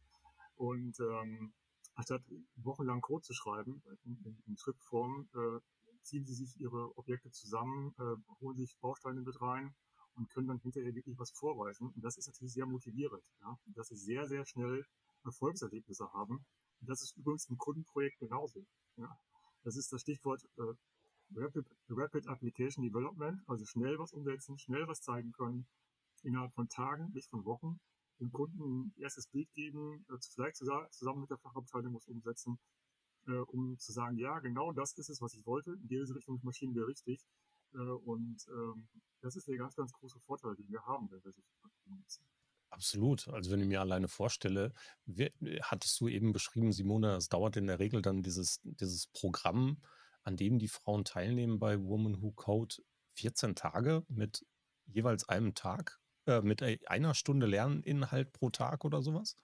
Und 0.56 1.00
ähm, 1.00 1.54
anstatt 2.00 2.24
wochenlang 2.56 3.02
Code 3.02 3.24
zu 3.24 3.34
schreiben, 3.34 3.84
in, 4.06 4.18
in, 4.24 4.42
in 4.48 4.58
Schriftform, 4.58 5.28
äh, 5.36 5.60
ziehen 6.02 6.26
sie 6.26 6.34
sich 6.34 6.58
ihre 6.60 6.98
Objekte 6.98 7.30
zusammen, 7.30 7.94
äh, 8.00 8.16
holen 8.40 8.56
sich 8.56 8.78
Bausteine 8.80 9.22
mit 9.22 9.40
rein 9.42 9.76
und 10.16 10.30
können 10.30 10.48
dann 10.48 10.60
hinterher 10.60 10.96
wirklich 10.96 11.20
was 11.20 11.32
vorweisen. 11.32 11.92
Und 11.94 12.02
das 12.02 12.18
ist 12.18 12.28
natürlich 12.28 12.54
sehr 12.54 12.66
motivierend, 12.66 13.24
ja? 13.42 13.60
dass 13.76 13.90
sie 13.90 13.98
sehr, 13.98 14.28
sehr 14.28 14.46
schnell 14.46 14.86
Erfolgserlebnisse 15.26 16.12
haben. 16.14 16.46
Und 16.80 16.90
das 16.90 17.02
ist 17.02 17.18
übrigens 17.18 17.50
ein 17.50 17.58
Kundenprojekt 17.58 18.20
genauso. 18.20 18.66
Ja? 18.96 19.20
Das 19.64 19.76
ist 19.76 19.92
das 19.92 20.00
Stichwort 20.00 20.42
äh, 20.58 20.74
Rapid, 21.36 21.66
Rapid 21.90 22.28
Application 22.28 22.82
Development, 22.86 23.42
also 23.48 23.66
schnell 23.66 24.00
was 24.00 24.14
umsetzen, 24.14 24.58
schnell 24.58 24.88
was 24.88 25.02
zeigen 25.02 25.34
können, 25.34 25.68
innerhalb 26.24 26.54
von 26.54 26.70
Tagen, 26.70 27.12
nicht 27.12 27.30
von 27.30 27.44
Wochen 27.44 27.82
dem 28.20 28.32
Kunden 28.32 28.88
ein 28.88 28.94
erstes 28.98 29.28
Bild 29.28 29.52
geben, 29.54 30.06
äh, 30.10 30.18
vielleicht 30.34 30.58
zusammen 30.58 31.22
mit 31.22 31.30
der 31.30 31.38
Fachabteilung 31.38 31.96
was 31.96 32.08
umsetzen, 32.08 32.60
äh, 33.28 33.32
um 33.32 33.78
zu 33.78 33.92
sagen, 33.92 34.18
ja, 34.18 34.40
genau 34.40 34.72
das 34.74 34.94
ist 34.94 35.10
es, 35.10 35.22
was 35.22 35.34
ich 35.34 35.46
wollte. 35.46 35.72
In 35.72 35.88
diese 35.88 36.16
Richtung 36.16 36.40
Maschinen 36.44 36.74
wieder 36.74 36.88
richtig. 36.88 37.26
Äh, 37.74 37.78
und 37.78 38.46
ähm, 38.50 38.88
Das 39.22 39.36
ist 39.36 39.48
der 39.48 39.58
ganz, 39.58 39.76
ganz 39.76 39.92
große 39.94 40.20
Vorteil, 40.22 40.56
den 40.56 40.70
wir 40.70 40.82
haben, 40.86 41.10
wenn 41.12 41.24
wir 41.24 41.32
sich 41.32 41.46
nutzen. 41.86 42.26
Absolut. 42.70 43.28
Also 43.30 43.52
wenn 43.52 43.62
ich 43.62 43.68
mir 43.68 43.82
alleine 43.82 44.08
vorstelle, 44.08 44.74
wie, 45.06 45.32
hattest 45.62 46.00
du 46.00 46.08
eben 46.08 46.32
beschrieben, 46.32 46.72
Simone, 46.72 47.16
es 47.16 47.28
dauert 47.28 47.58
in 47.58 47.68
der 47.68 47.80
Regel 47.80 48.02
dann 48.02 48.22
dieses, 48.22 48.62
dieses 48.64 49.08
Programm, 49.08 49.82
an 50.24 50.38
dem 50.38 50.60
die 50.60 50.68
Frauen 50.68 51.04
teilnehmen 51.04 51.60
bei 51.60 51.82
Woman 51.82 52.22
Who 52.22 52.32
Code 52.32 52.76
14 53.16 53.56
Tage 53.56 54.06
mit 54.08 54.46
jeweils 54.86 55.28
einem 55.28 55.56
Tag, 55.56 55.99
äh, 56.30 56.42
mit 56.42 56.64
einer 56.90 57.14
Stunde 57.16 57.48
Lerninhalt 57.48 58.32
pro 58.34 58.50
Tag 58.50 58.86
oder 58.86 59.02
sowas? 59.02 59.38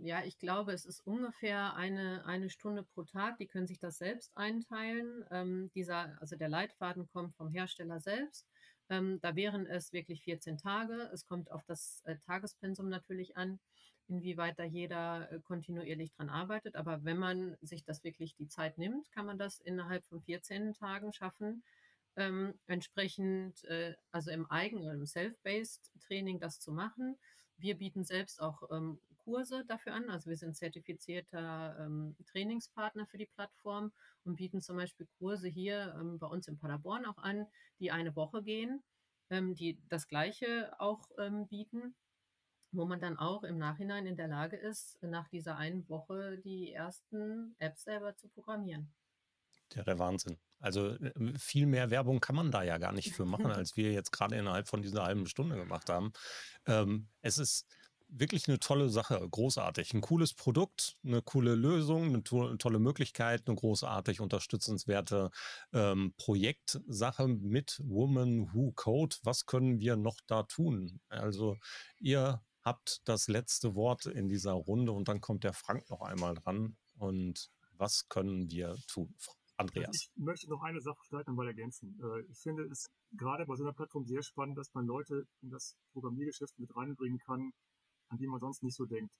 Ja, 0.00 0.22
ich 0.24 0.38
glaube, 0.38 0.72
es 0.72 0.84
ist 0.84 1.04
ungefähr 1.06 1.74
eine, 1.74 2.24
eine 2.24 2.50
Stunde 2.50 2.84
pro 2.84 3.02
Tag. 3.02 3.38
Die 3.38 3.46
können 3.48 3.66
sich 3.66 3.80
das 3.80 3.98
selbst 3.98 4.36
einteilen. 4.36 5.24
Ähm, 5.30 5.70
dieser, 5.74 6.16
also 6.20 6.36
der 6.36 6.48
Leitfaden 6.48 7.08
kommt 7.08 7.34
vom 7.34 7.48
Hersteller 7.50 7.98
selbst. 7.98 8.46
Ähm, 8.90 9.18
da 9.20 9.34
wären 9.34 9.66
es 9.66 9.92
wirklich 9.92 10.22
14 10.22 10.56
Tage. 10.56 11.10
Es 11.12 11.26
kommt 11.26 11.50
auf 11.50 11.64
das 11.64 12.00
äh, 12.04 12.16
Tagespensum 12.26 12.88
natürlich 12.88 13.36
an, 13.36 13.58
inwieweit 14.06 14.58
da 14.58 14.64
jeder 14.64 15.32
äh, 15.32 15.40
kontinuierlich 15.40 16.12
dran 16.12 16.28
arbeitet. 16.30 16.76
Aber 16.76 17.02
wenn 17.04 17.18
man 17.18 17.56
sich 17.60 17.84
das 17.84 18.04
wirklich 18.04 18.36
die 18.36 18.48
Zeit 18.48 18.78
nimmt, 18.78 19.10
kann 19.10 19.26
man 19.26 19.36
das 19.36 19.58
innerhalb 19.58 20.04
von 20.06 20.22
14 20.22 20.74
Tagen 20.74 21.12
schaffen. 21.12 21.64
Ähm, 22.18 22.58
entsprechend, 22.66 23.64
äh, 23.66 23.94
also 24.10 24.32
im 24.32 24.50
eigenen, 24.50 24.90
im 24.90 25.06
Self-Based 25.06 25.92
Training 26.00 26.40
das 26.40 26.58
zu 26.58 26.72
machen. 26.72 27.16
Wir 27.58 27.76
bieten 27.78 28.04
selbst 28.04 28.42
auch 28.42 28.60
ähm, 28.72 29.00
Kurse 29.18 29.64
dafür 29.66 29.94
an. 29.94 30.10
Also 30.10 30.28
wir 30.28 30.36
sind 30.36 30.56
zertifizierter 30.56 31.76
ähm, 31.78 32.16
Trainingspartner 32.26 33.06
für 33.06 33.18
die 33.18 33.26
Plattform 33.26 33.92
und 34.24 34.34
bieten 34.34 34.60
zum 34.60 34.76
Beispiel 34.76 35.06
Kurse 35.18 35.46
hier 35.46 35.94
ähm, 36.00 36.18
bei 36.18 36.26
uns 36.26 36.48
in 36.48 36.58
Paderborn 36.58 37.06
auch 37.06 37.18
an, 37.18 37.46
die 37.78 37.92
eine 37.92 38.16
Woche 38.16 38.42
gehen, 38.42 38.82
ähm, 39.30 39.54
die 39.54 39.78
das 39.88 40.08
Gleiche 40.08 40.72
auch 40.80 41.10
ähm, 41.18 41.46
bieten, 41.46 41.94
wo 42.72 42.84
man 42.84 43.00
dann 43.00 43.16
auch 43.16 43.44
im 43.44 43.58
Nachhinein 43.58 44.06
in 44.06 44.16
der 44.16 44.28
Lage 44.28 44.56
ist, 44.56 45.00
nach 45.02 45.28
dieser 45.28 45.56
einen 45.56 45.88
Woche 45.88 46.38
die 46.38 46.72
ersten 46.72 47.54
Apps 47.60 47.84
selber 47.84 48.16
zu 48.16 48.28
programmieren. 48.28 48.92
Ja, 49.74 49.84
der 49.84 49.98
Wahnsinn. 49.98 50.38
Also 50.60 50.88
äh, 50.88 51.38
viel 51.38 51.66
mehr 51.66 51.90
Werbung 51.90 52.20
kann 52.20 52.36
man 52.36 52.50
da 52.50 52.62
ja 52.62 52.78
gar 52.78 52.92
nicht 52.92 53.12
für 53.14 53.24
machen, 53.24 53.46
als 53.50 53.76
wir 53.76 53.92
jetzt 53.92 54.12
gerade 54.12 54.36
innerhalb 54.36 54.68
von 54.68 54.82
dieser 54.82 55.04
halben 55.04 55.26
Stunde 55.26 55.56
gemacht 55.56 55.88
haben. 55.90 56.12
Ähm, 56.66 57.08
es 57.22 57.38
ist 57.38 57.66
wirklich 58.08 58.48
eine 58.48 58.58
tolle 58.58 58.88
Sache, 58.88 59.26
großartig. 59.30 59.92
Ein 59.94 60.00
cooles 60.00 60.34
Produkt, 60.34 60.96
eine 61.04 61.22
coole 61.22 61.54
Lösung, 61.54 62.04
eine, 62.04 62.22
to 62.22 62.46
eine 62.46 62.58
tolle 62.58 62.78
Möglichkeit, 62.78 63.46
eine 63.46 63.56
großartig 63.56 64.20
unterstützenswerte 64.20 65.30
ähm, 65.72 66.14
Projektsache 66.16 67.28
mit 67.28 67.80
Woman 67.84 68.52
Who 68.52 68.72
Code. 68.72 69.16
Was 69.22 69.46
können 69.46 69.78
wir 69.80 69.96
noch 69.96 70.20
da 70.26 70.44
tun? 70.44 71.00
Also 71.08 71.56
ihr 72.00 72.42
habt 72.62 73.02
das 73.04 73.28
letzte 73.28 73.74
Wort 73.74 74.06
in 74.06 74.28
dieser 74.28 74.52
Runde 74.52 74.92
und 74.92 75.08
dann 75.08 75.20
kommt 75.20 75.44
der 75.44 75.52
Frank 75.52 75.88
noch 75.90 76.00
einmal 76.00 76.34
dran. 76.34 76.76
Und 76.96 77.50
was 77.76 78.08
können 78.08 78.50
wir 78.50 78.76
tun? 78.88 79.14
Andreas. 79.58 79.90
Ich 79.92 80.10
möchte 80.16 80.48
noch 80.48 80.62
eine 80.62 80.80
Sache 80.80 80.98
vielleicht 81.08 81.26
nochmal 81.26 81.48
ergänzen. 81.48 81.98
Äh, 82.00 82.22
ich 82.30 82.38
finde 82.38 82.64
es 82.64 82.88
gerade 83.12 83.44
bei 83.44 83.56
so 83.56 83.64
einer 83.64 83.72
Plattform 83.72 84.04
sehr 84.06 84.22
spannend, 84.22 84.56
dass 84.56 84.72
man 84.72 84.86
Leute 84.86 85.26
in 85.42 85.50
das 85.50 85.76
Programmiergeschäft 85.92 86.58
mit 86.58 86.74
reinbringen 86.76 87.18
kann, 87.18 87.50
an 88.08 88.18
die 88.18 88.28
man 88.28 88.38
sonst 88.38 88.62
nicht 88.62 88.76
so 88.76 88.86
denkt. 88.86 89.12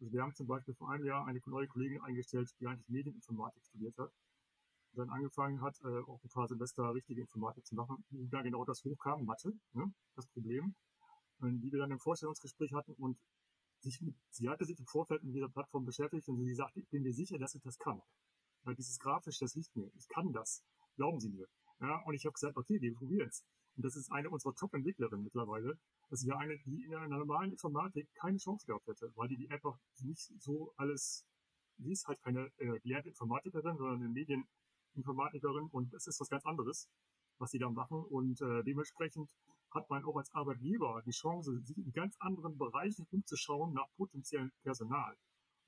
Also 0.00 0.12
wir 0.12 0.22
haben 0.22 0.34
zum 0.34 0.46
Beispiel 0.46 0.74
vor 0.74 0.90
einem 0.90 1.04
Jahr 1.04 1.26
eine 1.26 1.40
neue 1.46 1.66
Kollegin 1.66 2.00
eingestellt, 2.00 2.50
die 2.60 2.66
eigentlich 2.66 2.88
Medieninformatik 2.88 3.62
studiert 3.64 3.96
hat. 3.98 4.10
Und 4.92 4.98
dann 5.00 5.10
angefangen 5.10 5.60
hat, 5.60 5.76
äh, 5.82 6.00
auch 6.08 6.22
ein 6.24 6.30
paar 6.30 6.48
Semester 6.48 6.94
richtige 6.94 7.20
Informatik 7.20 7.66
zu 7.66 7.74
machen. 7.74 8.02
Und 8.10 8.30
da 8.32 8.40
genau 8.40 8.64
das 8.64 8.82
hochkam, 8.84 9.24
Mathe, 9.26 9.52
ne, 9.74 9.92
das 10.16 10.26
Problem. 10.28 10.74
Die 11.40 11.70
wir 11.70 11.78
dann 11.78 11.92
im 11.92 12.00
Vorstellungsgespräch 12.00 12.72
hatten 12.72 12.94
und 12.94 13.16
sich 13.80 14.00
mit, 14.00 14.16
sie 14.30 14.48
hatte 14.48 14.64
sich 14.64 14.78
im 14.78 14.86
Vorfeld 14.86 15.22
mit 15.22 15.36
dieser 15.36 15.48
Plattform 15.48 15.84
beschäftigt 15.84 16.26
und 16.28 16.42
sie 16.42 16.54
sagte, 16.54 16.80
ich 16.80 16.88
bin 16.88 17.02
mir 17.02 17.12
sicher, 17.12 17.38
dass 17.38 17.54
ich 17.54 17.62
das 17.62 17.78
kann. 17.78 18.00
Weil 18.68 18.74
dieses 18.74 18.98
Grafische, 18.98 19.46
das 19.46 19.54
liegt 19.54 19.74
mir. 19.76 19.90
Ich 19.96 20.06
kann 20.08 20.30
das. 20.30 20.62
Glauben 20.96 21.18
Sie 21.20 21.30
mir. 21.30 21.48
Ja, 21.80 22.02
und 22.04 22.12
ich 22.12 22.26
habe 22.26 22.34
gesagt, 22.34 22.54
okay, 22.58 22.78
wir 22.82 22.94
probieren 22.94 23.26
es. 23.26 23.42
Und 23.76 23.86
das 23.86 23.96
ist 23.96 24.12
eine 24.12 24.28
unserer 24.28 24.54
Top-Entwicklerinnen 24.54 25.24
mittlerweile. 25.24 25.78
Das 26.10 26.20
ist 26.20 26.26
ja 26.26 26.36
eine, 26.36 26.58
die 26.66 26.84
in 26.84 26.94
einer 26.94 27.16
normalen 27.16 27.52
Informatik 27.52 28.12
keine 28.12 28.36
Chance 28.36 28.66
gehabt 28.66 28.86
hätte, 28.86 29.10
weil 29.14 29.28
die, 29.28 29.38
die 29.38 29.48
einfach 29.48 29.78
nicht 30.00 30.20
so 30.38 30.74
alles, 30.76 31.24
die 31.78 31.92
ist 31.92 32.06
halt 32.08 32.20
keine 32.20 32.52
äh, 32.58 32.78
gelernte 32.80 33.08
Informatikerin, 33.08 33.78
sondern 33.78 34.02
eine 34.02 34.10
Medieninformatikerin 34.10 35.68
und 35.68 35.94
es 35.94 36.06
ist 36.06 36.20
was 36.20 36.28
ganz 36.28 36.44
anderes, 36.44 36.90
was 37.38 37.50
sie 37.50 37.58
da 37.58 37.70
machen. 37.70 38.04
Und 38.04 38.38
äh, 38.42 38.62
dementsprechend 38.64 39.30
hat 39.70 39.88
man 39.88 40.04
auch 40.04 40.16
als 40.16 40.30
Arbeitgeber 40.34 41.00
die 41.06 41.12
Chance, 41.12 41.58
sich 41.62 41.78
in 41.78 41.90
ganz 41.94 42.16
anderen 42.18 42.58
Bereichen 42.58 43.06
umzuschauen 43.12 43.72
nach 43.72 43.86
potenziellem 43.96 44.52
Personal. 44.62 45.16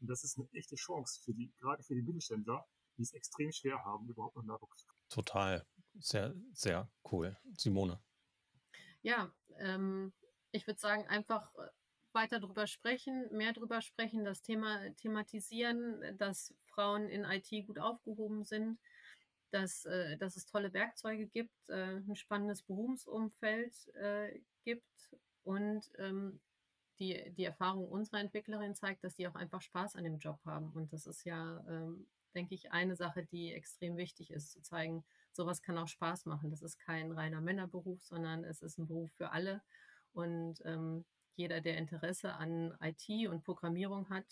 Und 0.01 0.11
das 0.11 0.23
ist 0.23 0.37
eine 0.39 0.51
echte 0.53 0.77
Chance 0.77 1.23
für 1.25 1.33
die, 1.33 1.51
gerade 1.61 1.83
für 1.83 1.95
die 1.95 2.03
Mittelständler, 2.03 2.67
die 2.96 3.03
es 3.03 3.12
extrem 3.12 3.53
schwer 3.53 3.83
haben, 3.85 4.09
überhaupt 4.09 4.37
noch 4.37 4.44
Nachwuchs. 4.44 4.87
Total. 5.09 5.66
Sehr, 5.98 6.35
sehr 6.53 6.88
cool. 7.11 7.37
Simone. 7.57 8.00
Ja, 9.03 9.33
ähm, 9.59 10.12
ich 10.53 10.66
würde 10.66 10.79
sagen, 10.79 11.07
einfach 11.09 11.55
äh, 11.57 11.68
weiter 12.12 12.40
drüber 12.40 12.66
sprechen, 12.66 13.29
mehr 13.33 13.53
drüber 13.53 13.81
sprechen, 13.81 14.24
das 14.24 14.42
Thema 14.42 14.81
thematisieren, 14.96 16.16
dass 16.18 16.55
Frauen 16.66 17.09
in 17.09 17.24
IT 17.24 17.66
gut 17.66 17.79
aufgehoben 17.79 18.44
sind, 18.44 18.79
dass, 19.50 19.85
äh, 19.85 20.16
dass 20.18 20.37
es 20.37 20.46
tolle 20.46 20.72
Werkzeuge 20.72 21.26
gibt, 21.26 21.68
äh, 21.68 21.96
ein 21.96 22.16
spannendes 22.16 22.62
Berufsumfeld 22.62 23.88
äh, 23.94 24.40
gibt 24.64 25.14
und 25.42 25.90
ähm, 25.98 26.40
die, 26.98 27.33
die 27.35 27.44
Erfahrung 27.44 27.88
unserer 27.88 28.20
Entwicklerin 28.20 28.74
zeigt, 28.74 29.03
dass 29.05 29.14
die 29.14 29.26
auch 29.26 29.35
einfach 29.35 29.62
Spaß 29.62 29.96
an 29.96 30.05
dem 30.05 30.18
Job 30.18 30.38
haben. 30.44 30.70
Und 30.72 30.92
das 30.92 31.07
ist 31.07 31.24
ja, 31.24 31.64
ähm, 31.66 32.07
denke 32.35 32.55
ich, 32.55 32.73
eine 32.73 32.97
Sache, 32.97 33.25
die 33.25 33.53
extrem 33.53 33.97
wichtig 33.97 34.31
ist, 34.31 34.53
zu 34.53 34.61
zeigen, 34.62 35.05
sowas 35.33 35.62
kann 35.62 35.79
auch 35.79 35.88
Spaß 35.88 36.27
machen. 36.27 36.51
Das 36.51 36.62
ist 36.62 36.79
kein 36.79 37.12
reiner 37.12 37.40
Männerberuf, 37.40 38.03
sondern 38.03 38.45
es 38.45 38.62
ist 38.62 38.79
ein 38.79 38.87
Beruf 38.87 39.11
für 39.12 39.33
alle. 39.33 39.62
Und 40.12 40.61
ähm, 40.64 41.05
jeder, 41.37 41.61
der 41.61 41.79
Interesse 41.79 42.35
an 42.35 42.77
IT 42.81 43.29
und 43.29 43.45
Programmierung 43.45 44.09
hat, 44.11 44.27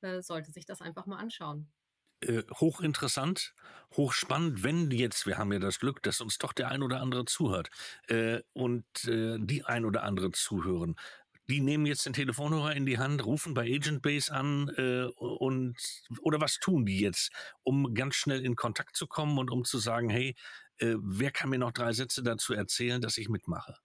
äh, 0.00 0.20
sollte 0.20 0.50
sich 0.50 0.66
das 0.66 0.80
einfach 0.80 1.06
mal 1.06 1.18
anschauen. 1.18 1.72
Äh, 2.20 2.44
hochinteressant, 2.52 3.54
hochspannend, 3.96 4.62
wenn 4.62 4.90
jetzt, 4.90 5.26
wir 5.26 5.36
haben 5.36 5.52
ja 5.52 5.58
das 5.58 5.78
Glück, 5.78 6.02
dass 6.02 6.20
uns 6.20 6.38
doch 6.38 6.52
der 6.52 6.68
ein 6.68 6.82
oder 6.82 7.00
andere 7.00 7.24
zuhört 7.24 7.70
äh, 8.08 8.40
und 8.52 8.84
äh, 9.04 9.38
die 9.40 9.64
ein 9.64 9.84
oder 9.84 10.04
andere 10.04 10.30
zuhören. 10.30 10.96
Die 11.48 11.60
nehmen 11.60 11.86
jetzt 11.86 12.06
den 12.06 12.12
Telefonhörer 12.12 12.74
in 12.74 12.86
die 12.86 12.98
Hand, 12.98 13.24
rufen 13.24 13.54
bei 13.54 13.62
Agentbase 13.62 14.32
an 14.32 14.68
äh, 14.76 15.04
und 15.18 15.76
oder 16.20 16.40
was 16.40 16.58
tun 16.58 16.86
die 16.86 17.00
jetzt, 17.00 17.32
um 17.62 17.94
ganz 17.94 18.14
schnell 18.14 18.44
in 18.44 18.56
Kontakt 18.56 18.96
zu 18.96 19.06
kommen 19.06 19.38
und 19.38 19.50
um 19.50 19.64
zu 19.64 19.78
sagen, 19.78 20.08
hey, 20.08 20.34
äh, 20.78 20.94
wer 20.98 21.30
kann 21.30 21.50
mir 21.50 21.58
noch 21.58 21.72
drei 21.72 21.92
Sätze 21.92 22.22
dazu 22.22 22.54
erzählen, 22.54 23.00
dass 23.00 23.18
ich 23.18 23.28
mitmache? 23.28 23.76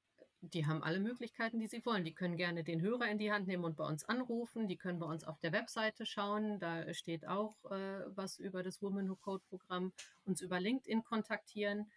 die 0.42 0.66
haben 0.66 0.84
alle 0.84 1.00
Möglichkeiten, 1.00 1.60
die 1.60 1.68
sie 1.68 1.86
wollen. 1.86 2.06
Die 2.06 2.14
können 2.14 2.38
gerne 2.38 2.64
den 2.64 2.82
Hörer 2.82 3.10
in 3.10 3.18
die 3.18 3.32
Hand 3.32 3.48
nehmen 3.48 3.66
und 3.66 3.76
bei 3.76 3.86
uns 3.86 4.06
anrufen. 4.06 4.68
Die 4.68 4.78
können 4.78 5.00
bei 5.00 5.06
uns 5.06 5.24
auf 5.24 5.40
der 5.40 5.52
Webseite 5.52 6.06
schauen. 6.06 6.60
Da 6.60 6.94
steht 6.94 7.28
auch 7.28 7.56
äh, 7.66 8.06
was 8.16 8.40
über 8.40 8.64
das 8.64 8.82
Women 8.82 9.10
Who 9.10 9.16
Code 9.18 9.44
Programm. 9.50 9.92
Uns 10.26 10.42
über 10.42 10.60
LinkedIn 10.60 11.04
kontaktieren. 11.04 11.92